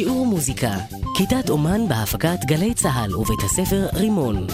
שיעור 0.00 0.26
מוזיקה, 0.26 0.72
כיתת 1.16 1.50
אומן 1.50 1.88
בהפקת 1.88 2.38
גלי 2.44 2.74
צה"ל 2.74 3.16
ובית 3.16 3.38
הספר 3.44 3.86
רימון. 3.92 4.46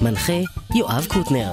מנחה 0.00 0.32
יואב 0.74 1.06
קוטנר 1.08 1.52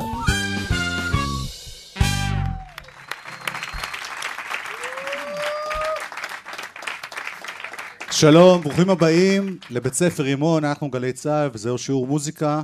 שלום, 8.12 8.62
ברוכים 8.62 8.90
הבאים 8.90 9.58
לבית 9.70 9.94
ספר 9.94 10.24
רימון, 10.24 10.66
אנחנו 10.66 10.90
גלי 10.90 11.14
צה"ל 11.14 11.50
וזהו 11.54 11.78
שיעור 11.78 12.08
מוזיקה 12.08 12.62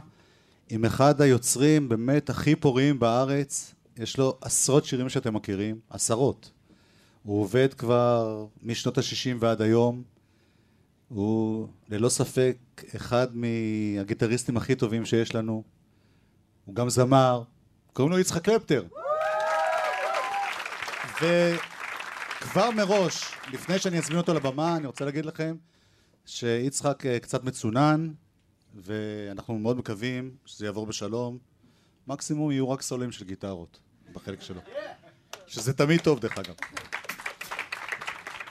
עם 0.70 0.86
אחד 0.86 1.22
היוצרים 1.22 1.90
באמת 1.90 2.30
הכי 2.30 2.56
פוריים 2.56 3.00
בארץ, 3.00 3.74
יש 4.00 4.18
לו 4.18 4.38
עשרות 4.42 4.86
שירים 4.86 5.10
שאתם 5.10 5.34
מכירים, 5.34 5.80
עשרות. 5.90 6.52
הוא 7.24 7.42
עובד 7.42 7.74
כבר 7.74 8.46
משנות 8.64 8.98
ה-60 8.98 9.36
ועד 9.40 9.62
היום, 9.62 10.04
הוא 11.08 11.68
ללא 11.90 12.10
ספק 12.10 12.58
אחד 12.96 13.28
מהגיטריסטים 13.34 14.58
הכי 14.58 14.76
טובים 14.76 15.06
שיש 15.06 15.36
לנו, 15.36 15.64
הוא 16.66 16.76
גם 16.76 16.90
זמר, 16.90 17.44
קוראים 17.94 18.12
לו 18.12 18.20
יצחק 18.20 18.44
קלפטר. 18.44 18.84
וכבר 21.16 22.72
מראש, 22.72 23.24
לפני 23.54 23.80
שאני 23.80 23.98
אזמין 23.98 24.18
אותו 24.18 24.34
לבמה, 24.34 24.76
אני 24.78 24.88
רוצה 24.88 25.06
להגיד 25.06 25.26
לכם 25.26 25.56
שיצחק 26.26 27.06
אה, 27.06 27.20
קצת 27.20 27.44
מצונן, 27.44 28.12
ואנחנו 28.76 29.60
מאוד 29.60 29.78
מקווים 29.78 30.36
שזה 30.46 30.66
יעבור 30.66 30.86
בשלום. 30.86 31.38
מקסימום 32.08 32.52
יהיו 32.52 32.70
רק 32.70 32.82
סולים 32.82 33.12
של 33.12 33.26
גיטרות 33.26 33.80
בחלק 34.18 34.42
שלו. 34.42 34.62
שזה 35.48 35.74
תמיד 35.74 36.02
טוב 36.02 36.20
דרך 36.20 36.38
אגב. 36.38 36.56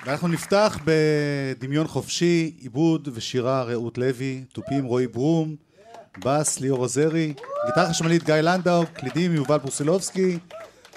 ואנחנו 0.07 0.29
נפתח 0.29 0.79
בדמיון 0.85 1.87
חופשי, 1.87 2.57
עיבוד 2.59 3.09
ושירה 3.15 3.63
רעות 3.63 3.99
לוי, 3.99 4.45
תופים 4.53 4.85
רועי 4.85 5.07
ברום, 5.07 5.57
בס 6.19 6.61
ליאור 6.61 6.79
עוזרי, 6.79 7.35
גיטרה 7.67 7.91
חשמלית 7.91 8.25
גיא 8.25 8.35
לנדאו, 8.35 8.83
קלידים 8.95 9.35
יובל 9.35 9.59
פרוסילובסקי, 9.59 10.39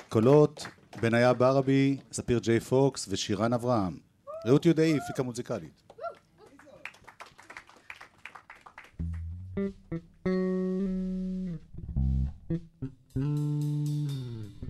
קולות 0.09 0.67
בניה 1.01 1.33
ברבי, 1.33 1.97
ספיר 2.11 2.39
ג'יי 2.39 2.59
פוקס 2.59 3.07
ושירן 3.09 3.53
אברהם. 3.53 3.97
רעות 4.45 4.65
יודעי, 4.65 4.97
הפיקה 4.97 5.23
מוזיקלית. 5.23 5.89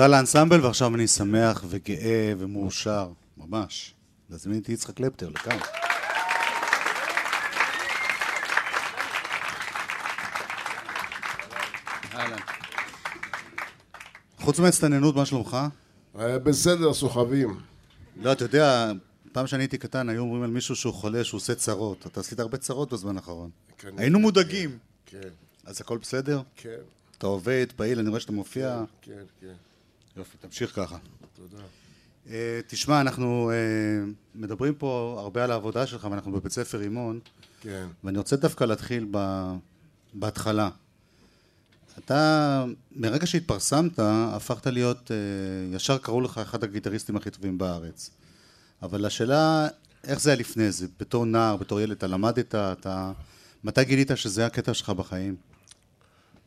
תודה 0.00 0.16
לאנסמבל, 0.16 0.60
ועכשיו 0.64 0.94
אני 0.94 1.06
שמח 1.06 1.64
וגאה 1.68 2.32
ומאושר, 2.38 3.08
ממש, 3.36 3.94
להזמין 4.30 4.58
את 4.58 4.68
יצחק 4.68 4.94
קלפטר 4.94 5.28
לכאן. 5.28 5.58
חוץ 14.38 14.58
מהצטננות, 14.58 15.16
מה 15.16 15.26
שלומך? 15.26 15.56
אה, 16.18 16.38
בסדר, 16.38 16.94
סוחבים. 16.94 17.60
לא, 18.16 18.32
אתה 18.32 18.44
יודע, 18.44 18.92
פעם 19.32 19.46
שאני 19.46 19.62
הייתי 19.62 19.78
קטן, 19.78 20.08
היו 20.08 20.20
אומרים 20.20 20.42
על 20.42 20.50
מישהו 20.50 20.76
שהוא 20.76 20.94
חולה, 20.94 21.24
שהוא 21.24 21.38
עושה 21.38 21.54
צרות. 21.54 22.06
אתה 22.06 22.20
עשית 22.20 22.40
הרבה 22.40 22.58
צרות 22.58 22.92
בזמן 22.92 23.16
האחרון. 23.16 23.50
כן, 23.78 23.88
היינו 23.96 24.18
כן, 24.18 24.22
מודאגים. 24.22 24.78
כן, 25.06 25.28
אז 25.64 25.80
הכל 25.80 25.98
בסדר? 25.98 26.42
כן, 26.56 26.78
אתה 27.18 27.26
עובד, 27.26 27.66
פעיל, 27.76 27.98
אני 27.98 28.08
רואה 28.08 28.20
שאתה 28.20 28.32
מופיע. 28.32 28.84
כן, 29.02 29.12
כן. 29.40 29.54
יופי, 30.20 30.36
תמשיך 30.40 30.76
ככה. 30.76 30.96
תודה. 31.36 31.62
אה, 32.30 32.60
תשמע, 32.66 33.00
אנחנו 33.00 33.50
אה, 33.50 33.56
מדברים 34.34 34.74
פה 34.74 35.16
הרבה 35.18 35.44
על 35.44 35.50
העבודה 35.50 35.86
שלך, 35.86 36.08
ואנחנו 36.10 36.32
בבית 36.32 36.52
ספר 36.52 36.78
רימון, 36.78 37.20
כן. 37.60 37.86
ואני 38.04 38.18
רוצה 38.18 38.36
דווקא 38.36 38.64
להתחיל 38.64 39.06
ב... 39.10 39.46
בהתחלה. 40.14 40.70
אתה, 41.98 42.64
מרגע 42.96 43.26
שהתפרסמת, 43.26 43.98
הפכת 43.98 44.66
להיות, 44.66 45.10
אה, 45.10 45.76
ישר 45.76 45.98
קראו 45.98 46.20
לך 46.20 46.38
אחד 46.38 46.64
הגיטריסטים 46.64 47.16
הכי 47.16 47.30
טובים 47.30 47.58
בארץ. 47.58 48.10
אבל 48.82 49.06
השאלה, 49.06 49.68
איך 50.04 50.20
זה 50.20 50.30
היה 50.30 50.40
לפני 50.40 50.72
זה? 50.72 50.86
בתור 51.00 51.26
נער, 51.26 51.56
בתור 51.56 51.80
ילד, 51.80 51.96
אתה 51.96 52.06
למדת, 52.06 52.54
אתה... 52.54 53.12
מתי 53.64 53.84
גילית 53.84 54.10
שזה 54.14 54.46
הקטע 54.46 54.74
שלך 54.74 54.90
בחיים? 54.90 55.36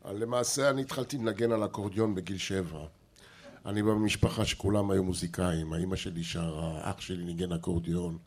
למעשה 0.04 0.70
אני 0.70 0.82
התחלתי 0.82 1.18
לנגן 1.18 1.52
על 1.52 1.64
אקורדיון 1.64 2.14
בגיל 2.14 2.38
שבע. 2.38 2.86
אני 3.66 3.82
בא 3.82 3.90
במשפחה 3.90 4.44
שכולם 4.44 4.90
היו 4.90 5.04
מוזיקאים, 5.04 5.72
האימא 5.72 5.96
שלי 5.96 6.24
שרה, 6.24 6.90
אח 6.90 7.00
שלי 7.00 7.24
ניגן 7.24 7.52
אקורדיון, 7.52 8.18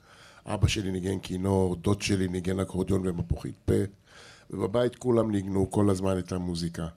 אבא 0.45 0.67
שלי 0.67 0.91
ניגן 0.91 1.19
כינור, 1.19 1.75
דוד 1.75 2.01
שלי 2.01 2.27
ניגן 2.27 2.59
אקורדיון 2.59 3.07
ומפוחית 3.07 3.55
פה, 3.65 3.73
ובבית 4.49 4.95
כולם 4.95 5.31
ניגנו 5.31 5.71
כל 5.71 5.89
הזמן 5.89 6.19
את 6.19 6.31
המוזיקה. 6.31 6.87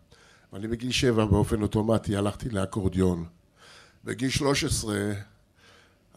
ואני 0.53 0.69
בגיל 0.69 0.91
שבע 0.91 1.25
באופן 1.25 1.63
אוטומטי 1.63 2.17
הלכתי 2.17 2.51
לאקורדיון. 2.51 3.25
בגיל 4.05 4.31
13 4.31 5.13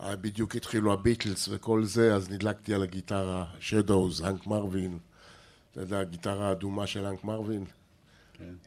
אה, 0.02 0.16
בדיוק 0.16 0.56
התחילו 0.56 0.94
הביטלס 0.94 1.50
וכל 1.52 1.84
זה, 1.84 2.16
אז 2.16 2.30
נדלקתי 2.30 2.74
על 2.74 2.84
הגיטרה, 2.84 3.46
שדוז, 3.60 4.22
הנק 4.22 4.48
מרווין, 4.48 4.98
אתה 5.72 5.82
יודע, 5.82 6.00
הגיטרה 6.00 6.50
האדומה 6.50 6.88
של 6.88 7.06
הנק 7.06 7.24
מרווין. 7.24 7.66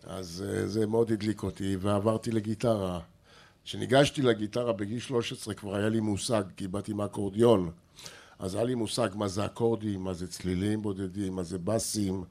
אז 0.04 0.44
אה, 0.48 0.66
זה 0.66 0.86
מאוד 0.86 1.12
הדליק 1.12 1.42
אותי, 1.42 1.76
ועברתי 1.80 2.30
לגיטרה. 2.30 3.00
כשניגשתי 3.66 4.22
לגיטרה 4.22 4.72
בגיל 4.72 4.98
13 4.98 5.54
כבר 5.54 5.74
היה 5.74 5.88
לי 5.88 6.00
מושג, 6.00 6.42
כי 6.56 6.68
באתי 6.68 6.92
מהאקורדיון. 6.92 7.70
אז 8.38 8.54
היה 8.54 8.64
לי 8.64 8.74
מושג 8.74 9.08
מה 9.14 9.28
זה 9.28 9.44
אקורדים, 9.44 10.00
מה 10.04 10.14
זה 10.14 10.26
צלילים 10.26 10.82
בודדים, 10.82 11.36
מה 11.36 11.42
זה 11.42 11.58
בסים, 11.58 12.24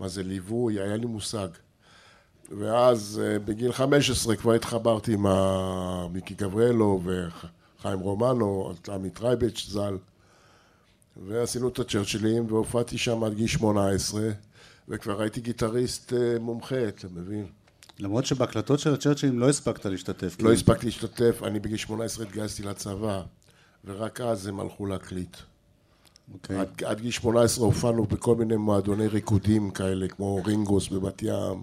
מה 0.00 0.08
זה 0.08 0.22
ליווי, 0.22 0.80
היה 0.80 0.96
לי 0.96 1.06
מושג. 1.06 1.48
ואז 2.58 3.22
אה, 3.24 3.38
בגיל 3.38 3.72
15 3.72 4.36
כבר 4.36 4.52
התחברתי 4.52 5.12
עם 5.14 5.26
מיקי 6.12 6.34
גבריאלו 6.34 7.02
וחיים 7.04 8.00
רומנו, 8.00 8.72
עמית 8.88 9.20
רייבץ' 9.20 9.66
ז"ל. 9.68 9.96
ועשינו 11.26 11.68
את 11.68 11.78
הצ'רצ'ילים, 11.78 12.46
והופעתי 12.52 12.98
שם 12.98 13.24
עד 13.24 13.34
גיל 13.34 13.46
18, 13.46 14.30
וכבר 14.88 15.20
הייתי 15.20 15.40
גיטריסט 15.40 16.12
אה, 16.12 16.38
מומחה, 16.40 16.88
אתה 16.88 17.08
מבין? 17.08 17.46
למרות 17.98 18.26
שבהקלטות 18.26 18.78
של 18.80 18.94
הצ'רצ'ילים 18.94 19.38
לא 19.38 19.48
הספקת 19.48 19.86
להשתתף. 19.86 20.36
לא 20.40 20.48
כי- 20.48 20.54
הספקתי 20.54 20.86
להשתתף, 20.86 21.40
אני 21.44 21.60
בגיל 21.60 21.76
18 21.76 22.24
התגייסתי 22.26 22.62
לצבא, 22.62 23.22
ורק 23.84 24.20
אז 24.20 24.46
הם 24.46 24.60
הלכו 24.60 24.86
להקליט. 24.86 25.36
אוקיי. 26.34 26.58
עד, 26.58 26.68
עד 26.84 27.00
גיל 27.00 27.10
18 27.10 27.64
הופענו 27.64 28.04
בכל 28.04 28.34
מיני 28.36 28.56
מועדוני 28.56 29.06
ריקודים 29.06 29.70
כאלה, 29.70 30.08
כמו 30.08 30.40
רינגוס 30.44 30.88
בבת 30.88 31.22
ים, 31.22 31.62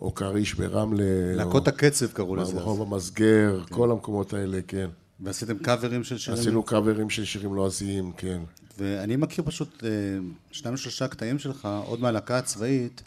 או 0.00 0.14
כריש 0.14 0.54
ברמלה, 0.54 1.04
להקות 1.34 1.68
או 1.68 1.72
הקצב 1.72 2.06
קראו 2.12 2.36
לזה. 2.36 2.54
ברחוב 2.54 2.82
המסגר, 2.92 3.60
כל 3.70 3.90
המקומות 3.90 4.32
האלה, 4.32 4.58
כן. 4.68 4.88
ועשיתם 5.20 5.58
קאברים 5.58 6.04
של 6.04 6.18
שירים. 6.18 6.40
עשינו 6.40 6.62
קאברים 6.62 7.10
של 7.10 7.24
שירים 7.24 7.54
לועזיים, 7.54 8.12
כן. 8.16 8.40
ואני 8.78 9.16
מכיר 9.16 9.44
פשוט 9.46 9.84
אה, 9.84 9.88
שניים 10.52 10.76
שלושה 10.76 11.08
קטעים 11.08 11.38
שלך, 11.38 11.68
עוד 11.86 12.00
מהלהקה 12.00 12.38
הצבאית, 12.38 13.02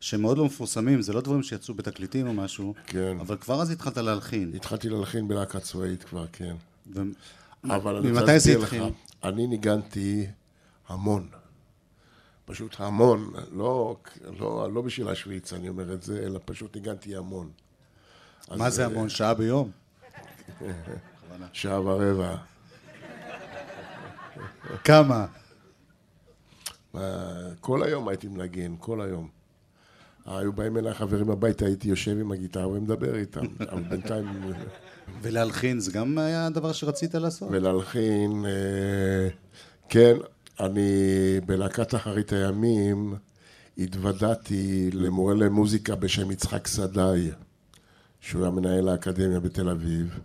שהם 0.00 0.22
מאוד 0.22 0.38
לא 0.38 0.44
מפורסמים, 0.44 1.02
זה 1.02 1.12
לא 1.12 1.20
דברים 1.20 1.42
שיצאו 1.42 1.74
בתקליטים 1.74 2.26
או 2.26 2.32
משהו, 2.32 2.74
כן. 2.86 3.16
אבל 3.20 3.36
כבר 3.36 3.62
אז 3.62 3.70
התחלת 3.70 3.96
להלחין. 3.96 4.52
התחלתי 4.54 4.88
להלחין 4.88 5.28
בלהקה 5.28 5.60
צבאית 5.60 6.04
כבר, 6.04 6.26
כן. 6.32 6.56
ו... 6.94 7.00
אבל 7.64 7.96
אני 7.96 8.10
רוצה 8.10 8.32
להסביר 8.32 8.58
לך? 8.58 8.76
אני 9.24 9.46
ניגנתי 9.46 10.26
המון. 10.88 11.28
פשוט 12.44 12.76
המון, 12.78 13.32
לא, 13.52 13.96
לא, 14.38 14.68
לא 14.72 14.82
בשביל 14.82 15.08
השוויץ 15.08 15.52
אני 15.52 15.68
אומר 15.68 15.94
את 15.94 16.02
זה, 16.02 16.22
אלא 16.26 16.40
פשוט 16.44 16.76
ניגנתי 16.76 17.16
המון. 17.16 17.50
מה 18.56 18.70
זה 18.70 18.86
המון? 18.86 19.08
שעה 19.08 19.34
ביום? 19.34 19.70
שעה 21.52 21.80
ורבע. 21.80 22.36
כמה? 24.84 25.26
אה, 26.94 27.00
כל 27.60 27.82
היום 27.82 28.08
הייתי 28.08 28.28
מנגן, 28.28 28.74
כל 28.78 29.00
היום. 29.00 29.39
היו 30.26 30.52
באים 30.52 30.76
אליי 30.76 30.94
חברים 30.94 31.30
הביתה, 31.30 31.64
הייתי 31.66 31.88
יושב 31.88 32.18
עם 32.20 32.32
הגיטרה 32.32 32.68
ומדבר 32.68 33.16
איתם, 33.16 33.40
אבל 33.72 33.82
בינתיים... 33.82 34.26
ולהלחין 35.22 35.80
זה 35.80 35.92
גם 35.92 36.18
היה 36.18 36.46
הדבר 36.46 36.72
שרצית 36.72 37.14
לעשות? 37.14 37.48
ולהלחין, 37.52 38.44
אה, 38.46 39.28
כן, 39.88 40.16
אני 40.60 40.90
בלהקת 41.46 41.94
אחרית 41.94 42.32
הימים 42.32 43.14
התוודעתי 43.78 44.90
למורה 44.92 45.34
למוזיקה 45.34 45.94
בשם 45.94 46.30
יצחק 46.30 46.66
סדאי, 46.66 47.30
שהוא 48.20 48.42
היה 48.42 48.50
מנהל 48.50 48.88
האקדמיה 48.88 49.40
בתל 49.40 49.68
אביב, 49.68 50.18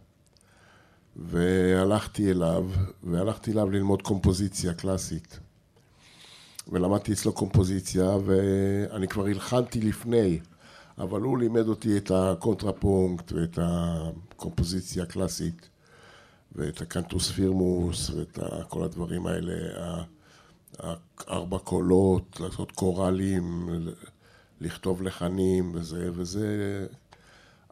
והלכתי 1.16 2.32
אליו, 2.32 2.70
והלכתי 3.04 3.52
אליו 3.52 3.70
ללמוד 3.70 4.02
קומפוזיציה 4.02 4.74
קלאסית. 4.74 5.40
ולמדתי 6.68 7.14
אצלו 7.14 7.34
קומפוזיציה, 7.34 8.18
ואני 8.26 9.08
כבר 9.08 9.26
הלחנתי 9.26 9.82
לפני, 9.82 10.40
אבל 10.98 11.22
הוא 11.22 11.38
לימד 11.38 11.68
אותי 11.68 11.98
את 11.98 12.12
הקונטרפונקט 12.12 13.32
ואת 13.32 13.60
הקומפוזיציה 13.62 15.04
הקלאסית. 15.04 15.70
ואת 16.56 16.82
הקנטוס 16.82 17.32
פירמוס, 17.32 18.10
ואת 18.10 18.40
כל 18.70 18.84
הדברים 18.84 19.28
האלה, 19.28 19.54
ארבע 21.30 21.58
קולות, 21.58 22.40
לעשות 22.40 22.72
קורלים, 22.72 23.70
ל- 23.70 23.94
לכתוב 24.62 25.02
לחנים 25.02 25.72
וזה, 25.76 26.10
וזה... 26.14 26.88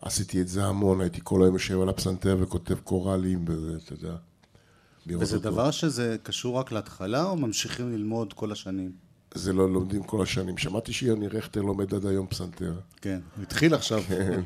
עשיתי 0.01 0.41
את 0.41 0.47
זה 0.47 0.65
המון, 0.65 1.01
הייתי 1.01 1.19
כל 1.23 1.43
היום 1.43 1.53
יושב 1.53 1.81
על 1.81 1.89
הפסנתר 1.89 2.37
וכותב 2.39 2.79
קורלים 2.79 3.45
וזה, 3.47 3.77
אתה 3.83 3.93
יודע. 3.93 4.15
וזה 5.07 5.35
אותו. 5.35 5.49
דבר 5.51 5.71
שזה 5.71 6.15
קשור 6.23 6.59
רק 6.59 6.71
להתחלה, 6.71 7.23
או 7.23 7.35
ממשיכים 7.35 7.91
ללמוד 7.91 8.33
כל 8.33 8.51
השנים? 8.51 8.91
זה 9.33 9.53
לא 9.53 9.73
לומדים 9.73 10.03
כל 10.03 10.23
השנים. 10.23 10.57
שמעתי 10.57 10.93
שיוני 10.93 11.27
רכטר 11.27 11.61
לומד 11.61 11.93
עד 11.93 12.05
היום 12.05 12.27
פסנתר. 12.27 12.73
כן, 13.01 13.19
הוא 13.35 13.43
התחיל 13.43 13.73
עכשיו. 13.73 14.03
כן. 14.07 14.41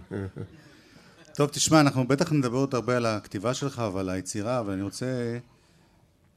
טוב, 1.36 1.50
תשמע, 1.50 1.80
אנחנו 1.80 2.08
בטח 2.08 2.32
נדבר 2.32 2.58
עוד 2.58 2.76
הרבה 2.76 2.98
על 2.98 3.06
הכתיבה 3.06 3.54
שלך 3.54 3.84
ועל 3.94 4.10
היצירה, 4.10 4.60
אבל 4.60 4.74
אני 4.74 4.82
רוצה 4.82 5.38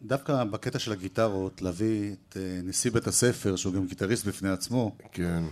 דווקא 0.03 0.45
בקטע 0.45 0.79
של 0.79 0.93
הגיטרות 0.93 1.63
להביא 1.63 2.13
את 2.13 2.37
אה, 2.37 2.61
נשיא 2.63 2.91
בית 2.91 3.07
הספר, 3.07 3.57
שהוא 3.57 3.75
גם 3.75 3.87
גיטריסט 3.87 4.27
בפני 4.27 4.51
עצמו, 4.51 4.97
כן. 5.13 5.43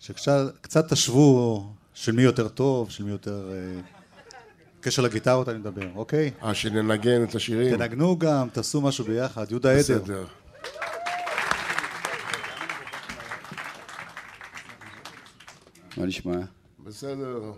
שקצת 0.00 0.52
קצת 0.60 0.92
תשוו 0.92 1.66
של 1.94 2.12
מי 2.12 2.22
יותר 2.22 2.48
טוב, 2.48 2.90
של 2.90 3.04
מי 3.04 3.10
יותר... 3.10 3.50
אה, 4.82 4.86
קשר 4.86 5.02
לגיטרות 5.02 5.48
אני 5.48 5.58
מדבר, 5.58 5.88
אוקיי? 5.94 6.30
אה, 6.42 6.54
שננגן 6.54 7.24
את 7.24 7.34
השירים? 7.34 7.76
תנגנו 7.76 8.18
גם, 8.18 8.48
תעשו 8.52 8.80
משהו 8.80 9.04
ביחד, 9.04 9.50
יהודה 9.50 9.70
עדר. 9.70 9.78
בסדר. 9.78 10.24
מה 15.96 16.06
נשמע? 16.06 16.38
בסדר. 16.84 17.52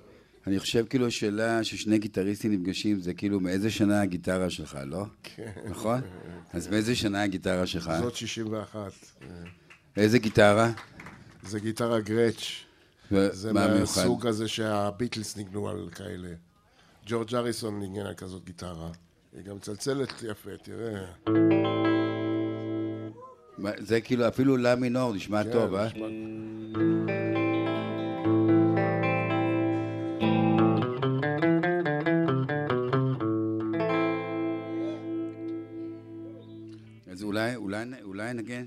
אני 0.47 0.61
חושב 0.61 0.85
כאילו 0.91 1.11
שאלה 1.11 1.65
ששני 1.65 1.99
גיטריסטים 1.99 2.53
נפגשים 2.53 3.01
זה 3.01 3.15
כאילו 3.15 3.41
מאיזה 3.41 3.71
שנה 3.71 4.03
הגיטרה 4.03 4.51
שלך, 4.51 4.79
לא? 4.87 5.05
כן. 5.23 5.51
נכון? 5.69 6.01
אז 6.53 6.69
מאיזה 6.69 6.97
שנה 6.97 7.23
הגיטרה 7.23 7.67
שלך? 7.67 7.93
זאת 8.01 8.17
61. 8.17 8.93
איזה 9.97 10.19
גיטרה? 10.19 10.73
זה 11.43 11.61
גיטרה 11.61 12.01
גרץ'. 12.01 12.65
זה? 13.11 13.53
מהסוג 13.53 14.27
הזה 14.27 14.49
שהביטלס 14.49 15.37
ניגנו 15.37 15.69
על 15.69 15.89
כאלה. 15.95 16.29
ג'ורג' 17.07 17.35
אריסון 17.35 17.81
ניגן 17.81 18.07
על 18.07 18.15
כזאת 18.15 18.45
גיטרה. 18.45 18.91
היא 19.33 19.43
גם 19.43 19.57
מצלצלת 19.57 20.23
יפה, 20.23 20.51
תראה. 20.63 21.05
זה 23.79 24.01
כאילו 24.01 24.29
אפילו 24.29 24.57
לה 24.57 24.77
מינור 24.77 25.13
נשמע 25.13 25.45
כן, 25.45 25.53
טוב, 25.53 25.75
אה? 25.75 25.89
אז 37.13 37.23
אולי, 37.23 37.57
אולי, 37.57 37.85
אולי 38.05 38.33
נגן? 38.33 38.65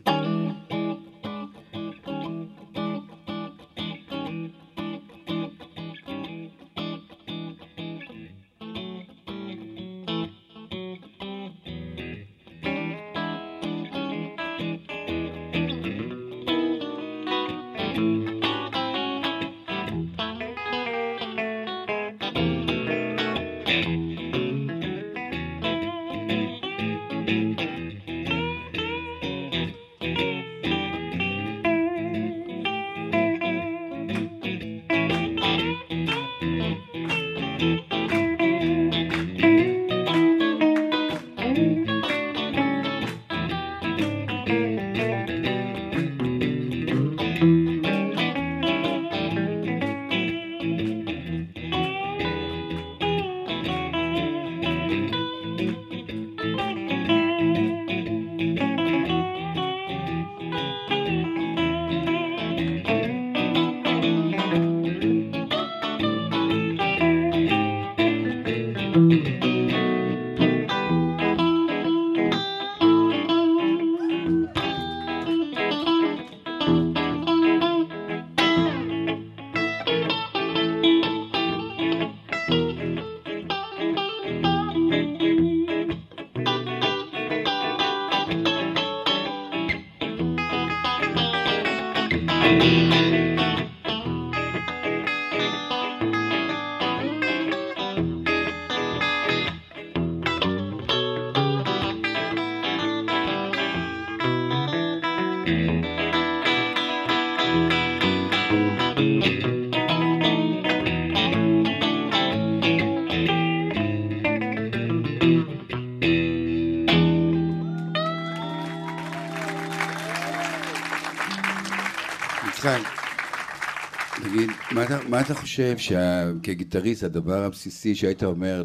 מה 125.18 125.22
אתה, 125.22 125.36
חושב 125.36 125.78
שה- 125.78 126.32
כגיטריסט, 126.44 127.04
הדבר 127.04 127.44
הבסיסי 127.44 127.96
שהיית 127.96 128.24
אומר 128.24 128.64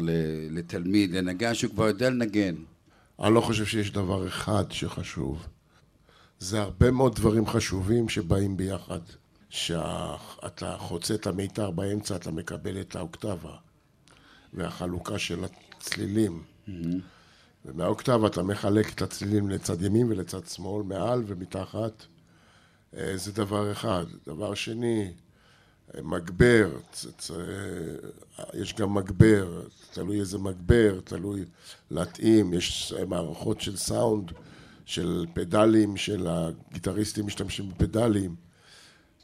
לתלמיד, 0.49 1.11
לנגן 1.15 1.53
שהוא 1.53 1.71
כבר 1.71 1.87
יודע 1.87 2.09
לנגן? 2.09 2.55
אני 3.23 3.33
לא 3.33 3.41
חושב 3.41 3.65
שיש 3.65 3.91
דבר 3.91 4.27
אחד 4.27 4.71
שחשוב. 4.71 5.47
זה 6.39 6.61
הרבה 6.61 6.91
מאוד 6.91 7.15
דברים 7.15 7.47
חשובים 7.47 8.09
שבאים 8.09 8.57
ביחד. 8.57 8.99
שאתה 9.49 10.75
חוצה 10.77 11.13
את 11.15 11.27
המיתר 11.27 11.71
באמצע, 11.71 12.15
אתה 12.15 12.31
מקבל 12.31 12.81
את 12.81 12.95
האוקטבה. 12.95 13.55
והחלוקה 14.53 15.19
של 15.19 15.43
הצלילים. 15.43 16.43
ומהאוקטבה 17.65 18.27
אתה 18.27 18.43
מחלק 18.43 18.93
את 18.93 19.01
הצלילים 19.01 19.49
לצד 19.49 19.81
ימין 19.81 20.11
ולצד 20.11 20.47
שמאל, 20.47 20.83
מעל 20.83 21.23
ומתחת. 21.27 22.05
אה, 22.97 23.17
זה 23.17 23.31
דבר 23.31 23.71
אחד. 23.71 24.05
דבר 24.27 24.53
שני, 24.53 25.11
מגבר, 26.03 26.69
צ- 26.91 27.07
צ- 27.17 27.31
יש 28.53 28.73
גם 28.73 28.93
מגבר, 28.93 29.61
תלוי 29.93 30.19
איזה 30.19 30.37
מגבר, 30.37 30.99
תלוי 31.03 31.45
להתאים, 31.91 32.53
יש 32.53 32.93
מערכות 33.07 33.61
של 33.61 33.77
סאונד, 33.77 34.31
של 34.85 35.25
פדלים, 35.33 35.97
של 35.97 36.27
הגיטריסטים 36.29 37.25
משתמשים 37.25 37.69
בפדלים. 37.69 38.35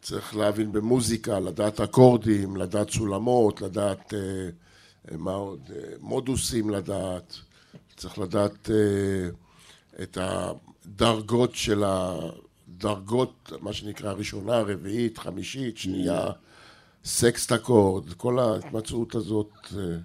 צריך 0.02 0.36
להבין 0.36 0.72
במוזיקה, 0.72 1.40
לדעת 1.40 1.80
אקורדים, 1.82 2.56
לדעת 2.58 2.90
סולמות, 2.90 3.62
לדעת 3.62 4.14
אה, 4.14 4.20
אה, 5.12 5.18
מה 5.18 5.32
עוד, 5.34 5.60
אה, 5.76 5.82
מודוסים 6.00 6.70
לדעת, 6.70 7.36
צריך 7.98 8.20
לדעת 8.20 8.70
אה, 8.70 9.30
את 10.04 10.18
הדרגות 10.22 11.56
של 11.56 11.84
הדרגות, 11.86 13.52
מה 13.62 13.74
שנקרא 13.74 14.12
ראשונה, 14.12 14.60
רביעית, 14.60 15.18
חמישית, 15.18 15.78
שנייה, 15.78 16.28
סקסט 17.06 17.52
אקורד, 17.52 18.14
כל 18.14 18.40
ההתמצאות 18.40 19.16
הזאת. 19.16 19.52
אה, 19.78 19.98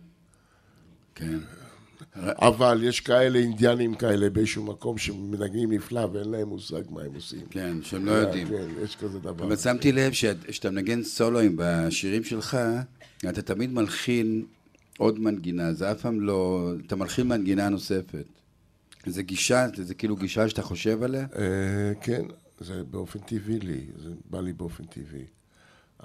כן. 1.15 1.39
אבל 2.23 2.81
יש 2.85 3.01
כאלה 3.01 3.39
אינדיאנים 3.39 3.95
כאלה 3.95 4.31
באיזשהו 4.31 4.65
מקום 4.65 4.99
שמנגנים 4.99 5.73
נפלא 5.73 6.01
ואין 6.13 6.29
להם 6.31 6.49
מושג 6.49 6.83
מה 6.91 7.03
הם 7.03 7.15
עושים. 7.15 7.41
כן, 7.51 7.77
שהם 7.83 8.07
לא 8.07 8.11
יודעים. 8.11 8.49
כן, 8.49 8.69
יש 8.83 8.97
כזה 8.97 9.19
דבר. 9.19 9.45
אבל 9.47 9.57
שמתי 9.57 9.93
לב 9.93 10.13
שאת- 10.13 10.55
שאתה 10.55 10.71
מנגן 10.71 11.03
סולואים 11.03 11.55
בשירים 11.59 12.25
שלך, 12.25 12.59
אתה 13.29 13.43
תמיד 13.43 13.71
מלחין 13.73 14.45
עוד 14.99 15.19
מנגינה, 15.21 15.73
זה 15.73 15.91
אף 15.93 16.01
פעם 16.01 16.21
לא... 16.21 16.71
אתה 16.87 16.97
מלחין 16.97 17.29
מנגינה 17.29 17.69
נוספת. 17.69 18.27
זה 19.07 19.23
גישה, 19.23 19.67
זה 19.77 19.95
כאילו 19.95 20.17
גישה 20.17 20.49
שאתה 20.49 20.63
חושב 20.63 21.03
עליה? 21.03 21.27
אה, 21.37 21.93
כן, 22.01 22.23
זה 22.61 22.83
באופן 22.91 23.19
טבעי 23.19 23.61
לי, 23.61 23.81
זה 24.03 24.11
בא 24.31 24.41
לי 24.41 24.53
באופן 24.53 24.85
טבעי. 24.85 25.25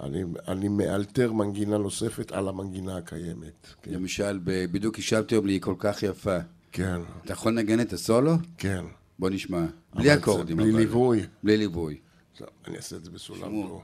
אני, 0.02 0.22
אני 0.48 0.68
מאלתר 0.68 1.32
מנגינה 1.32 1.78
נוספת 1.78 2.32
על 2.32 2.48
המנגינה 2.48 2.96
הקיימת. 2.96 3.66
כן, 3.82 3.90
למשל, 3.92 4.40
בדיוק 4.44 4.98
השבתי 4.98 5.34
היום 5.34 5.46
לי, 5.46 5.58
כל 5.60 5.74
כך 5.78 6.02
יפה. 6.02 6.36
כן, 6.72 7.00
אתה 7.24 7.32
יכול 7.32 7.52
לנגן 7.52 7.80
את 7.80 7.92
הסולו? 7.92 8.32
כן. 8.58 8.84
בוא 9.18 9.30
נשמע. 9.30 9.66
בלי 9.94 10.14
אקורדים. 10.14 10.56
בלי. 10.56 10.72
ליווי. 10.72 11.20
בלי 11.42 11.56
ליווי. 11.56 11.96
טוב, 12.38 12.48
אני 12.68 12.76
אעשה 12.76 12.96
את 12.96 13.04
זה 13.04 13.10
בסולם. 13.10 13.50
פה. 13.50 13.82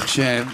אני 0.00 0.06
חושב, 0.06 0.44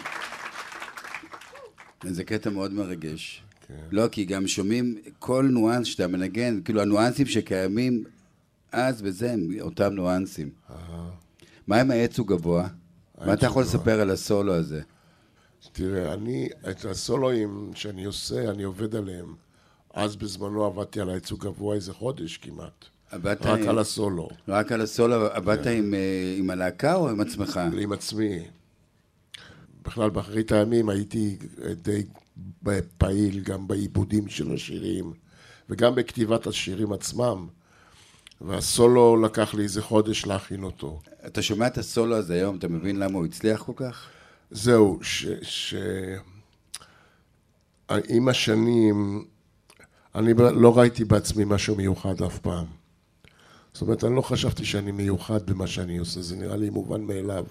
זה 2.05 2.25
קטע 2.25 2.51
מאוד 2.51 2.73
מרגש. 2.73 3.43
כן. 3.69 3.75
לא, 3.91 4.09
כי 4.13 4.25
גם 4.25 4.47
שומעים 4.47 4.99
כל 5.19 5.49
ניואנס 5.53 5.87
שאתה 5.87 6.07
מנגן, 6.07 6.61
כאילו 6.65 6.83
הניואנסים 6.83 7.27
שקיימים 7.27 8.05
אז 8.73 9.01
וזה 9.05 9.33
הם 9.33 9.49
אותם 9.61 9.95
ניואנסים. 9.95 10.51
מה 11.67 11.81
אם 11.81 11.91
העץ 11.91 12.19
הוא 12.19 12.27
גבוה? 12.27 12.69
מה 13.27 13.33
אתה 13.33 13.47
יכול. 13.47 13.63
לספר 13.63 14.01
על 14.01 14.11
הסולו 14.11 14.55
הזה? 14.55 14.81
תראה, 15.73 16.15
אני, 16.15 16.49
את 16.71 16.85
הסולואים 16.85 17.71
שאני 17.75 18.05
עושה, 18.05 18.51
אני 18.51 18.63
עובד 18.63 18.95
עליהם. 18.95 19.35
אז 19.95 20.17
בזמנו 20.17 20.65
עבדתי 20.65 21.01
על 21.01 21.11
הייצוג 21.11 21.45
גבוה 21.45 21.75
איזה 21.75 21.93
חודש 21.93 22.37
כמעט. 22.37 22.85
עבדת 23.11 23.47
רק 23.47 23.61
עם- 23.61 23.69
על 23.69 23.79
הסולו, 23.79 24.29
רק 24.49 24.73
על 24.73 24.81
הסולו, 24.81 25.15
עבדת 25.27 25.67
עם, 25.67 25.95
אה, 25.95 26.35
עם 26.39 26.51
הלהקה 26.51 26.95
או 26.95 27.09
עם 27.11 27.21
עצמך? 27.21 27.61
עם 27.81 27.93
עצמי. 27.93 28.39
בכלל, 29.87 30.11
באחרית 30.11 30.53
הימים 30.53 30.89
הייתי 30.89 31.37
די 31.83 32.03
פעיל 32.99 33.41
גם 33.41 33.69
בעיבודים 33.69 34.29
של 34.29 34.55
השירים, 34.55 35.13
וגם 35.69 35.95
בכתיבת 35.95 36.47
השירים 36.47 36.93
עצמם. 36.93 37.47
והסולו 38.41 39.23
לקח 39.23 39.55
לי 39.55 39.63
איזה 39.63 39.83
חודש 39.83 40.27
להכין 40.27 40.63
אותו. 40.63 41.01
אתה 41.27 41.43
שומע 41.43 41.67
את 41.67 41.79
הסולו 41.79 42.17
הזה 42.17 42.35
היום, 42.35 42.57
אתה 42.57 42.69
מבין 42.69 42.97
למה 42.97 43.19
הוא 43.19 43.25
הצליח 43.25 43.63
כל 43.63 43.73
כך? 43.77 44.09
זהו, 44.51 44.99
ש... 45.03 45.27
ש... 45.43 45.75
עם 48.09 48.29
השנים, 48.29 49.25
אני 50.15 50.33
לא 50.35 50.79
ראיתי 50.79 51.05
בעצמי 51.05 51.45
משהו 51.47 51.77
מיוחד 51.77 52.23
אף 52.23 52.39
פעם. 52.39 52.67
זאת 53.73 53.83
אומרת, 53.83 54.05
אני 54.05 54.17
לא 54.17 54.23
חשבתי 54.23 54.65
שאני 54.65 54.93
מיוחד 54.93 55.51
במה 55.51 55.67
שאני 55.67 55.99
עושה, 55.99 56.23
זה 56.23 56.37
נראה 56.37 56.57
לי 56.57 56.71
מובן 56.71 57.03
מאליו. 57.03 57.45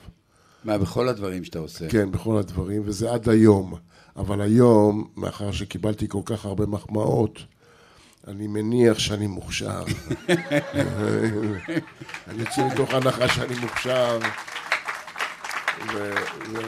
מה, 0.66 0.78
בכל 0.78 1.10
הדברים 1.10 1.44
שאתה 1.44 1.60
עושה. 1.60 1.90
כן, 1.90 2.12
בכל 2.12 2.38
הדברים, 2.38 2.82
וזה 2.86 3.12
עד 3.12 3.30
היום. 3.30 3.74
אבל 4.16 4.42
היום, 4.42 5.08
מאחר 5.18 5.52
שקיבלתי 5.52 6.08
כל 6.08 6.22
כך 6.26 6.46
הרבה 6.46 6.66
מחמאות, 6.66 7.40
אני 8.28 8.48
מניח 8.48 9.00
שאני 9.00 9.28
מוכשר. 9.28 9.84
אני 12.28 12.40
יוצא 12.40 12.68
מתוך 12.68 12.94
הנחה 12.94 13.28
שאני 13.28 13.60
מוכשר, 13.60 14.20
ו... 15.94 16.12
ו... 16.52 16.60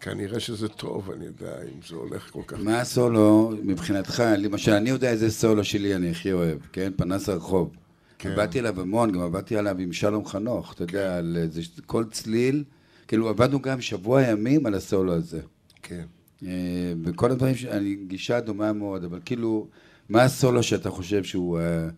כנראה 0.00 0.40
שזה 0.40 0.68
טוב, 0.68 1.10
אני 1.10 1.24
יודע, 1.24 1.62
אם 1.62 1.80
זה 1.88 1.96
הולך 1.96 2.30
כל 2.30 2.42
כך... 2.46 2.58
מה 2.58 2.80
הסולו 2.80 3.52
מבחינתך? 3.62 4.22
למשל, 4.38 4.72
אני 4.72 4.90
יודע 4.90 5.10
איזה 5.10 5.30
סולו 5.30 5.64
שלי 5.64 5.94
אני 5.94 6.10
הכי 6.10 6.32
אוהב, 6.32 6.58
כן? 6.72 6.92
פנס 6.96 7.28
הרחוב. 7.28 7.70
כן. 8.18 8.30
עבדתי 8.32 8.58
עליו 8.58 8.80
המון, 8.80 9.12
גם 9.12 9.20
עבדתי 9.20 9.56
עליו 9.56 9.78
עם 9.78 9.92
שלום 9.92 10.26
חנוך, 10.26 10.72
אתה 10.72 10.82
יודע, 10.82 11.18
על 11.18 11.36
איזה 11.36 11.60
כל 11.86 12.04
צליל. 12.10 12.64
כאילו, 13.08 13.28
עבדנו 13.28 13.62
גם 13.62 13.80
שבוע 13.80 14.22
ימים 14.22 14.66
על 14.66 14.74
הסולו 14.74 15.14
הזה. 15.14 15.40
כן. 15.82 16.04
אה, 16.42 16.92
וכל 17.04 17.30
הדברים, 17.30 17.54
אני 17.70 17.96
גישה 18.06 18.40
דומה 18.40 18.72
מאוד, 18.72 19.04
אבל 19.04 19.20
כאילו, 19.24 19.68
מה 20.08 20.22
הסולו 20.22 20.62
שאתה 20.62 20.90
חושב 20.90 21.24
שהוא, 21.24 21.58
אה, 21.58 21.88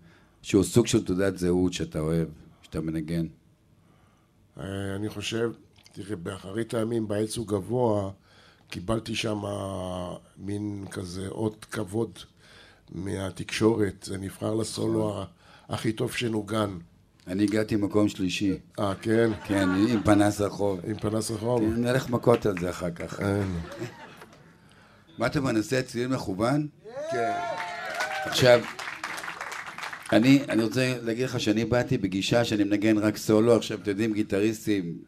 שהוא 0.43 0.65
סוג 0.65 0.87
של 0.87 1.05
תעודת 1.05 1.39
זהות 1.39 1.73
שאתה 1.73 2.01
אוהב, 2.01 2.29
שאתה 2.63 2.81
מנגן? 2.81 3.27
אה, 4.59 4.95
אני 4.97 5.09
חושב, 5.09 5.51
תראה, 5.93 6.17
באחרית 6.17 6.75
הימים 6.75 7.09
בעץ 7.09 7.37
הוא 7.37 7.47
גבוה, 7.47 8.11
קיבלתי 8.71 9.15
שם 9.15 9.39
מין 10.37 10.85
כזה 10.91 11.29
אות 11.29 11.65
כבוד 11.65 12.19
מהתקשורת, 12.93 14.03
זה 14.03 14.19
נבחר 14.19 14.55
לסולו 14.55 15.25
הכי 15.69 15.93
טוב 15.93 16.13
שנוגן. 16.13 16.71
אני 17.27 17.45
הגעתי 17.45 17.77
מקום 17.77 18.09
שלישי, 18.09 18.59
אה, 18.79 18.95
כן? 18.95 19.31
כן, 19.45 19.69
עם 19.89 20.03
פנס 20.03 20.41
רחוב. 20.41 20.81
עם 20.85 20.99
פנס 20.99 21.31
רחוב? 21.31 21.63
נלך 21.63 22.11
מכות 22.11 22.47
על 22.47 22.59
זה 22.61 22.71
אחר 22.71 22.91
כך. 22.91 23.21
מה 25.19 25.27
אתה 25.27 25.41
מנסה 25.41 25.83
צליל 25.83 26.09
מכוון? 26.09 26.67
כן. 27.11 27.33
עכשיו, 28.25 28.61
אני, 30.13 30.45
אני 30.49 30.63
רוצה 30.63 30.95
להגיד 31.03 31.25
לך 31.25 31.41
שאני 31.41 31.65
באתי 31.65 31.99
בגישה 31.99 32.45
שאני 32.45 32.65
מנגן 32.65 32.99
רק 32.99 33.17
סולו, 33.17 33.57
עכשיו 33.57 33.79
אתם 33.79 33.91
יודעים, 33.91 34.13
גיטריסטים 34.13 34.99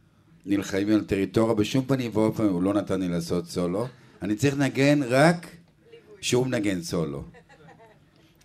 נלחמים 0.47 0.89
על 0.89 1.05
טריטוריה, 1.05 1.55
בשום 1.55 1.85
פנים 1.85 2.11
ואופן 2.15 2.45
הוא 2.45 2.63
לא 2.63 2.75
נתן 2.75 3.01
לי 3.01 3.09
לעשות 3.09 3.47
סולו, 3.47 3.87
אני 4.23 4.37
צריך 4.37 4.55
לנגן 4.55 5.01
רק 5.03 5.47
שהוא 6.21 6.47
מנגן 6.47 6.83
סולו. 6.83 7.25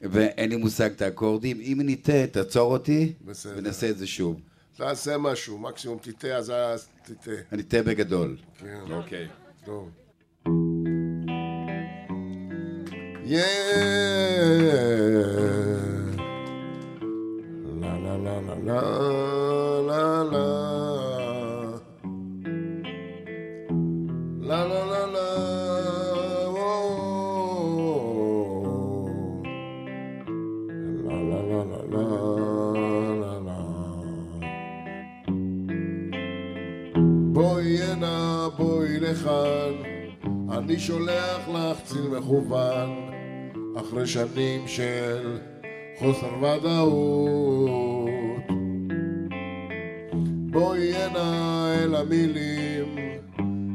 ואין 0.01 0.49
לי 0.49 0.55
מושג 0.55 0.91
את 0.91 1.01
האקורדים, 1.01 1.59
אם 1.59 1.79
נטעה, 1.83 2.27
תעצור 2.27 2.73
אותי, 2.73 3.13
בסדר. 3.25 3.53
ונעשה 3.57 3.89
את 3.89 3.97
זה 3.97 4.07
שוב. 4.07 4.41
תעשה 4.77 5.17
משהו, 5.17 5.57
מקסימום 5.57 5.97
תטעה, 6.01 6.37
אז 6.37 6.87
תטעה. 7.03 7.35
אני 7.51 7.61
אטעה 7.61 7.83
בגדול. 7.83 8.37
כן. 8.59 8.79
אוקיי. 8.91 9.27
טוב. 9.65 9.89
Yeah. 13.25 13.41
La 17.81 17.93
la 18.05 18.15
la 18.25 18.35
la 18.47 18.55
la 18.67 18.79
la 19.89 20.01
la. 20.31 20.33
La 20.33 20.64
לכאן, 39.25 39.73
אני 40.51 40.79
שולח 40.79 41.49
לך 41.49 41.81
ציל 41.83 42.07
מכוון, 42.17 42.89
אחרי 43.77 44.07
שנים 44.07 44.67
של 44.67 45.37
חוסר 45.99 46.43
ודאות. 46.43 48.09
בואי 50.51 50.93
הנה 50.93 51.75
אל 51.83 51.95
המילים, 51.95 52.95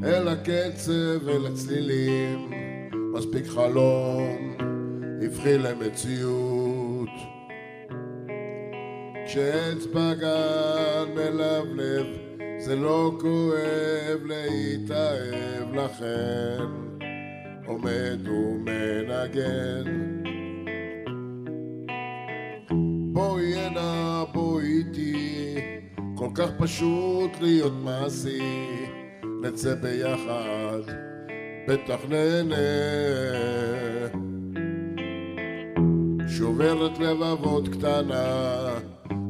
אל 0.05 0.29
הקצב, 0.29 1.29
אל 1.29 1.47
הצלילים, 1.47 2.51
מספיק 3.15 3.47
חלום, 3.47 4.57
הפכי 5.27 5.59
למציאות. 5.59 7.11
כשאצבע 9.27 10.15
גן 10.15 11.15
מלבלב, 11.15 12.30
זה 12.71 12.77
לא 12.77 13.13
כואב 13.21 14.21
להתאהב 14.25 15.75
לכן, 15.75 16.65
עומד 17.67 18.29
ומנגן. 18.29 19.85
בואי 23.13 23.55
הנה, 23.55 24.25
בואי 24.33 24.65
איתי, 24.67 25.57
כל 26.15 26.29
כך 26.35 26.51
פשוט 26.59 27.31
להיות 27.41 27.73
מעשי, 27.85 28.69
נצא 29.43 29.75
ביחד, 29.75 30.81
בטח 31.69 32.01
נהנה. 32.09 32.57
שוברת 36.29 36.99
לבבות 36.99 37.69
קטנה, 37.69 38.69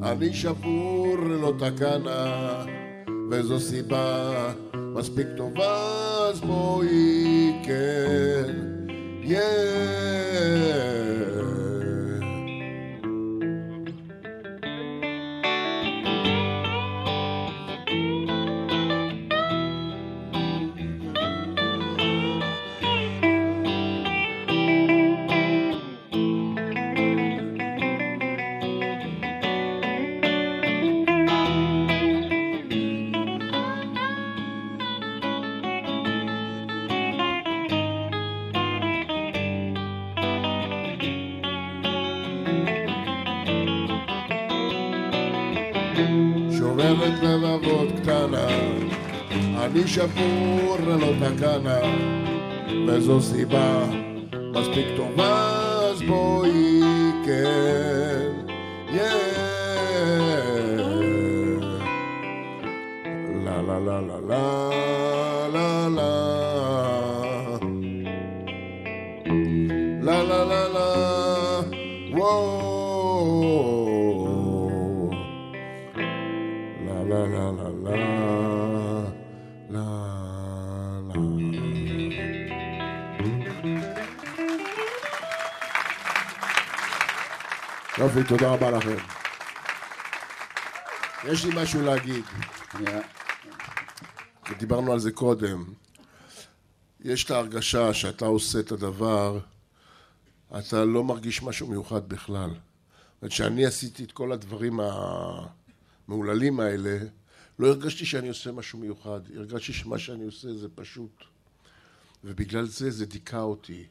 אני 0.02 0.32
שבור 0.32 1.16
ללא 1.18 1.52
תקנה, 1.58 2.64
וזו 3.30 3.60
סיבה 3.60 4.52
מספיק 4.74 5.26
טובה, 5.36 6.28
אז 6.28 6.40
בואי 6.40 7.52
כן, 7.64 8.54
yeah. 9.22 10.29
שוברת 46.90 47.22
לבבות 47.22 47.88
קטנה, 48.02 48.46
אני 49.32 49.86
שבור 49.86 50.76
ללא 50.86 51.12
תקנה, 51.20 51.78
וזו 52.86 53.20
סיבה 53.20 53.84
מספיק 54.32 54.86
טובה, 54.96 55.60
אז 55.90 56.02
בואי 56.02 56.80
כן, 57.26 57.79
תודה 88.30 88.52
רבה 88.52 88.70
לכם. 88.70 88.96
יש 91.28 91.44
לי 91.44 91.62
משהו 91.62 91.82
להגיד, 91.82 92.24
ודיברנו 94.50 94.92
על 94.92 94.98
זה 94.98 95.12
קודם. 95.12 95.64
יש 97.00 97.24
את 97.24 97.30
ההרגשה 97.30 97.94
שאתה 97.94 98.24
עושה 98.24 98.60
את 98.60 98.72
הדבר, 98.72 99.38
אתה 100.58 100.84
לא 100.84 101.04
מרגיש 101.04 101.42
משהו 101.42 101.66
מיוחד 101.68 102.08
בכלל. 102.08 102.50
כשאני 103.28 103.66
עשיתי 103.66 104.04
את 104.04 104.12
כל 104.12 104.32
הדברים 104.32 104.80
המהוללים 104.80 106.60
האלה, 106.60 106.98
לא 107.58 107.66
הרגשתי 107.66 108.06
שאני 108.06 108.28
עושה 108.28 108.52
משהו 108.52 108.78
מיוחד, 108.78 109.20
הרגשתי 109.36 109.72
שמה 109.72 109.98
שאני 109.98 110.24
עושה 110.24 110.54
זה 110.54 110.68
פשוט. 110.74 111.24
ובגלל 112.24 112.66
זה 112.66 112.90
זה 112.90 113.06
דיכא 113.06 113.40
אותי. 113.40 113.86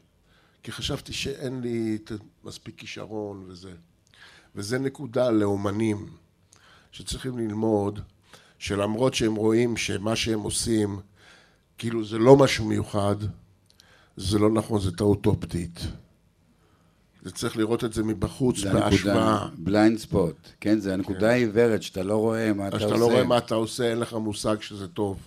כי 0.62 0.72
חשבתי 0.72 1.12
שאין 1.12 1.60
לי 1.60 1.98
מספיק 2.44 2.78
כישרון 2.78 3.44
וזה. 3.48 3.72
וזה 4.54 4.78
נקודה 4.78 5.30
לאומנים 5.30 6.06
שצריכים 6.92 7.38
ללמוד, 7.38 8.00
שלמרות 8.58 9.14
שהם 9.14 9.34
רואים 9.34 9.76
שמה 9.76 10.16
שהם 10.16 10.40
עושים, 10.40 11.00
כאילו 11.78 12.04
זה 12.04 12.18
לא 12.18 12.36
משהו 12.36 12.64
מיוחד, 12.64 13.16
זה 14.16 14.38
לא 14.38 14.50
נכון, 14.50 14.80
זה 14.80 14.96
טעות 14.96 15.26
אופטית. 15.26 15.80
זה 17.22 17.30
צריך 17.30 17.56
לראות 17.56 17.84
את 17.84 17.92
זה 17.92 18.02
מבחוץ, 18.02 18.58
זה 18.58 18.72
בהשוואה. 18.72 19.48
בליינד 19.58 19.98
ספוט, 19.98 20.36
כן, 20.60 20.78
זה 20.80 20.94
הנקודה 20.94 21.30
העיוורת, 21.30 21.82
שאתה 21.82 22.02
לא 22.02 22.16
רואה 22.16 22.52
מה 22.52 22.68
אתה 22.68 22.76
אז 22.76 22.82
עושה. 22.82 22.94
שאתה 22.94 23.00
לא 23.00 23.10
רואה 23.10 23.24
מה 23.24 23.38
אתה 23.38 23.54
עושה, 23.54 23.90
אין 23.90 23.98
לך 23.98 24.14
מושג 24.14 24.60
שזה 24.60 24.88
טוב. 24.88 25.18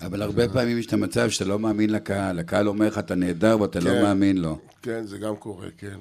אבל 0.00 0.22
הרבה 0.22 0.48
פעמים 0.48 0.78
יש 0.78 0.86
את 0.86 0.92
המצב 0.92 1.30
שאתה 1.30 1.44
לא 1.44 1.58
מאמין 1.58 1.90
לקהל, 1.90 2.38
הקהל 2.38 2.68
אומר 2.68 2.86
לך, 2.86 2.98
אתה 2.98 3.14
נהדר 3.14 3.60
ואתה 3.60 3.80
לא 3.80 3.90
כן. 3.90 4.02
מאמין 4.02 4.38
לו. 4.38 4.58
כן, 4.82 5.06
זה 5.06 5.18
גם 5.18 5.36
קורה, 5.36 5.68
כן. 5.78 5.98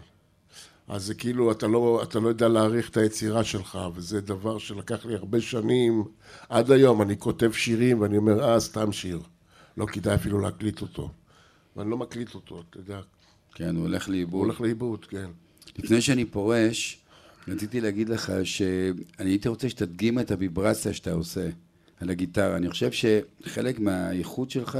אז 0.91 1.06
זה 1.06 1.13
כאילו, 1.13 1.51
אתה 1.51 1.67
לא, 1.67 2.04
אתה 2.04 2.19
לא 2.19 2.30
יודע 2.30 2.47
להעריך 2.47 2.89
את 2.89 2.97
היצירה 2.97 3.43
שלך, 3.43 3.80
וזה 3.95 4.21
דבר 4.21 4.58
שלקח 4.58 5.06
לי 5.06 5.15
הרבה 5.15 5.41
שנים. 5.41 6.04
עד 6.49 6.71
היום 6.71 7.01
אני 7.01 7.17
כותב 7.17 7.51
שירים 7.51 8.01
ואני 8.01 8.17
אומר, 8.17 8.43
אה, 8.43 8.60
סתם 8.60 8.91
שיר. 8.91 9.19
לא 9.77 9.86
כדאי 9.86 10.15
אפילו 10.15 10.39
להקליט 10.39 10.82
אותו. 10.82 11.10
ואני 11.75 11.89
לא 11.89 11.97
מקליט 11.97 12.36
אותו, 12.36 12.63
אתה 12.69 12.80
יודע. 12.80 13.01
כן, 13.56 13.75
הוא 13.75 13.84
הולך 13.84 14.06
הוא 14.06 14.12
לאיבוד. 14.12 14.45
הולך 14.45 14.62
לאיבוד, 14.62 15.06
כן. 15.06 15.30
לפני 15.77 16.01
שאני 16.01 16.25
פורש, 16.25 17.01
רציתי 17.47 17.82
להגיד 17.82 18.10
לך 18.10 18.32
שאני 18.43 19.30
הייתי 19.30 19.49
רוצה 19.49 19.69
שתדגים 19.69 20.19
את 20.19 20.32
הוויברציה 20.32 20.93
שאתה 20.93 21.13
עושה 21.13 21.49
על 22.01 22.10
הגיטרה. 22.10 22.56
אני 22.56 22.69
חושב 22.69 22.91
שחלק 22.91 23.80
מהאיכות 23.80 24.51
שלך 24.51 24.80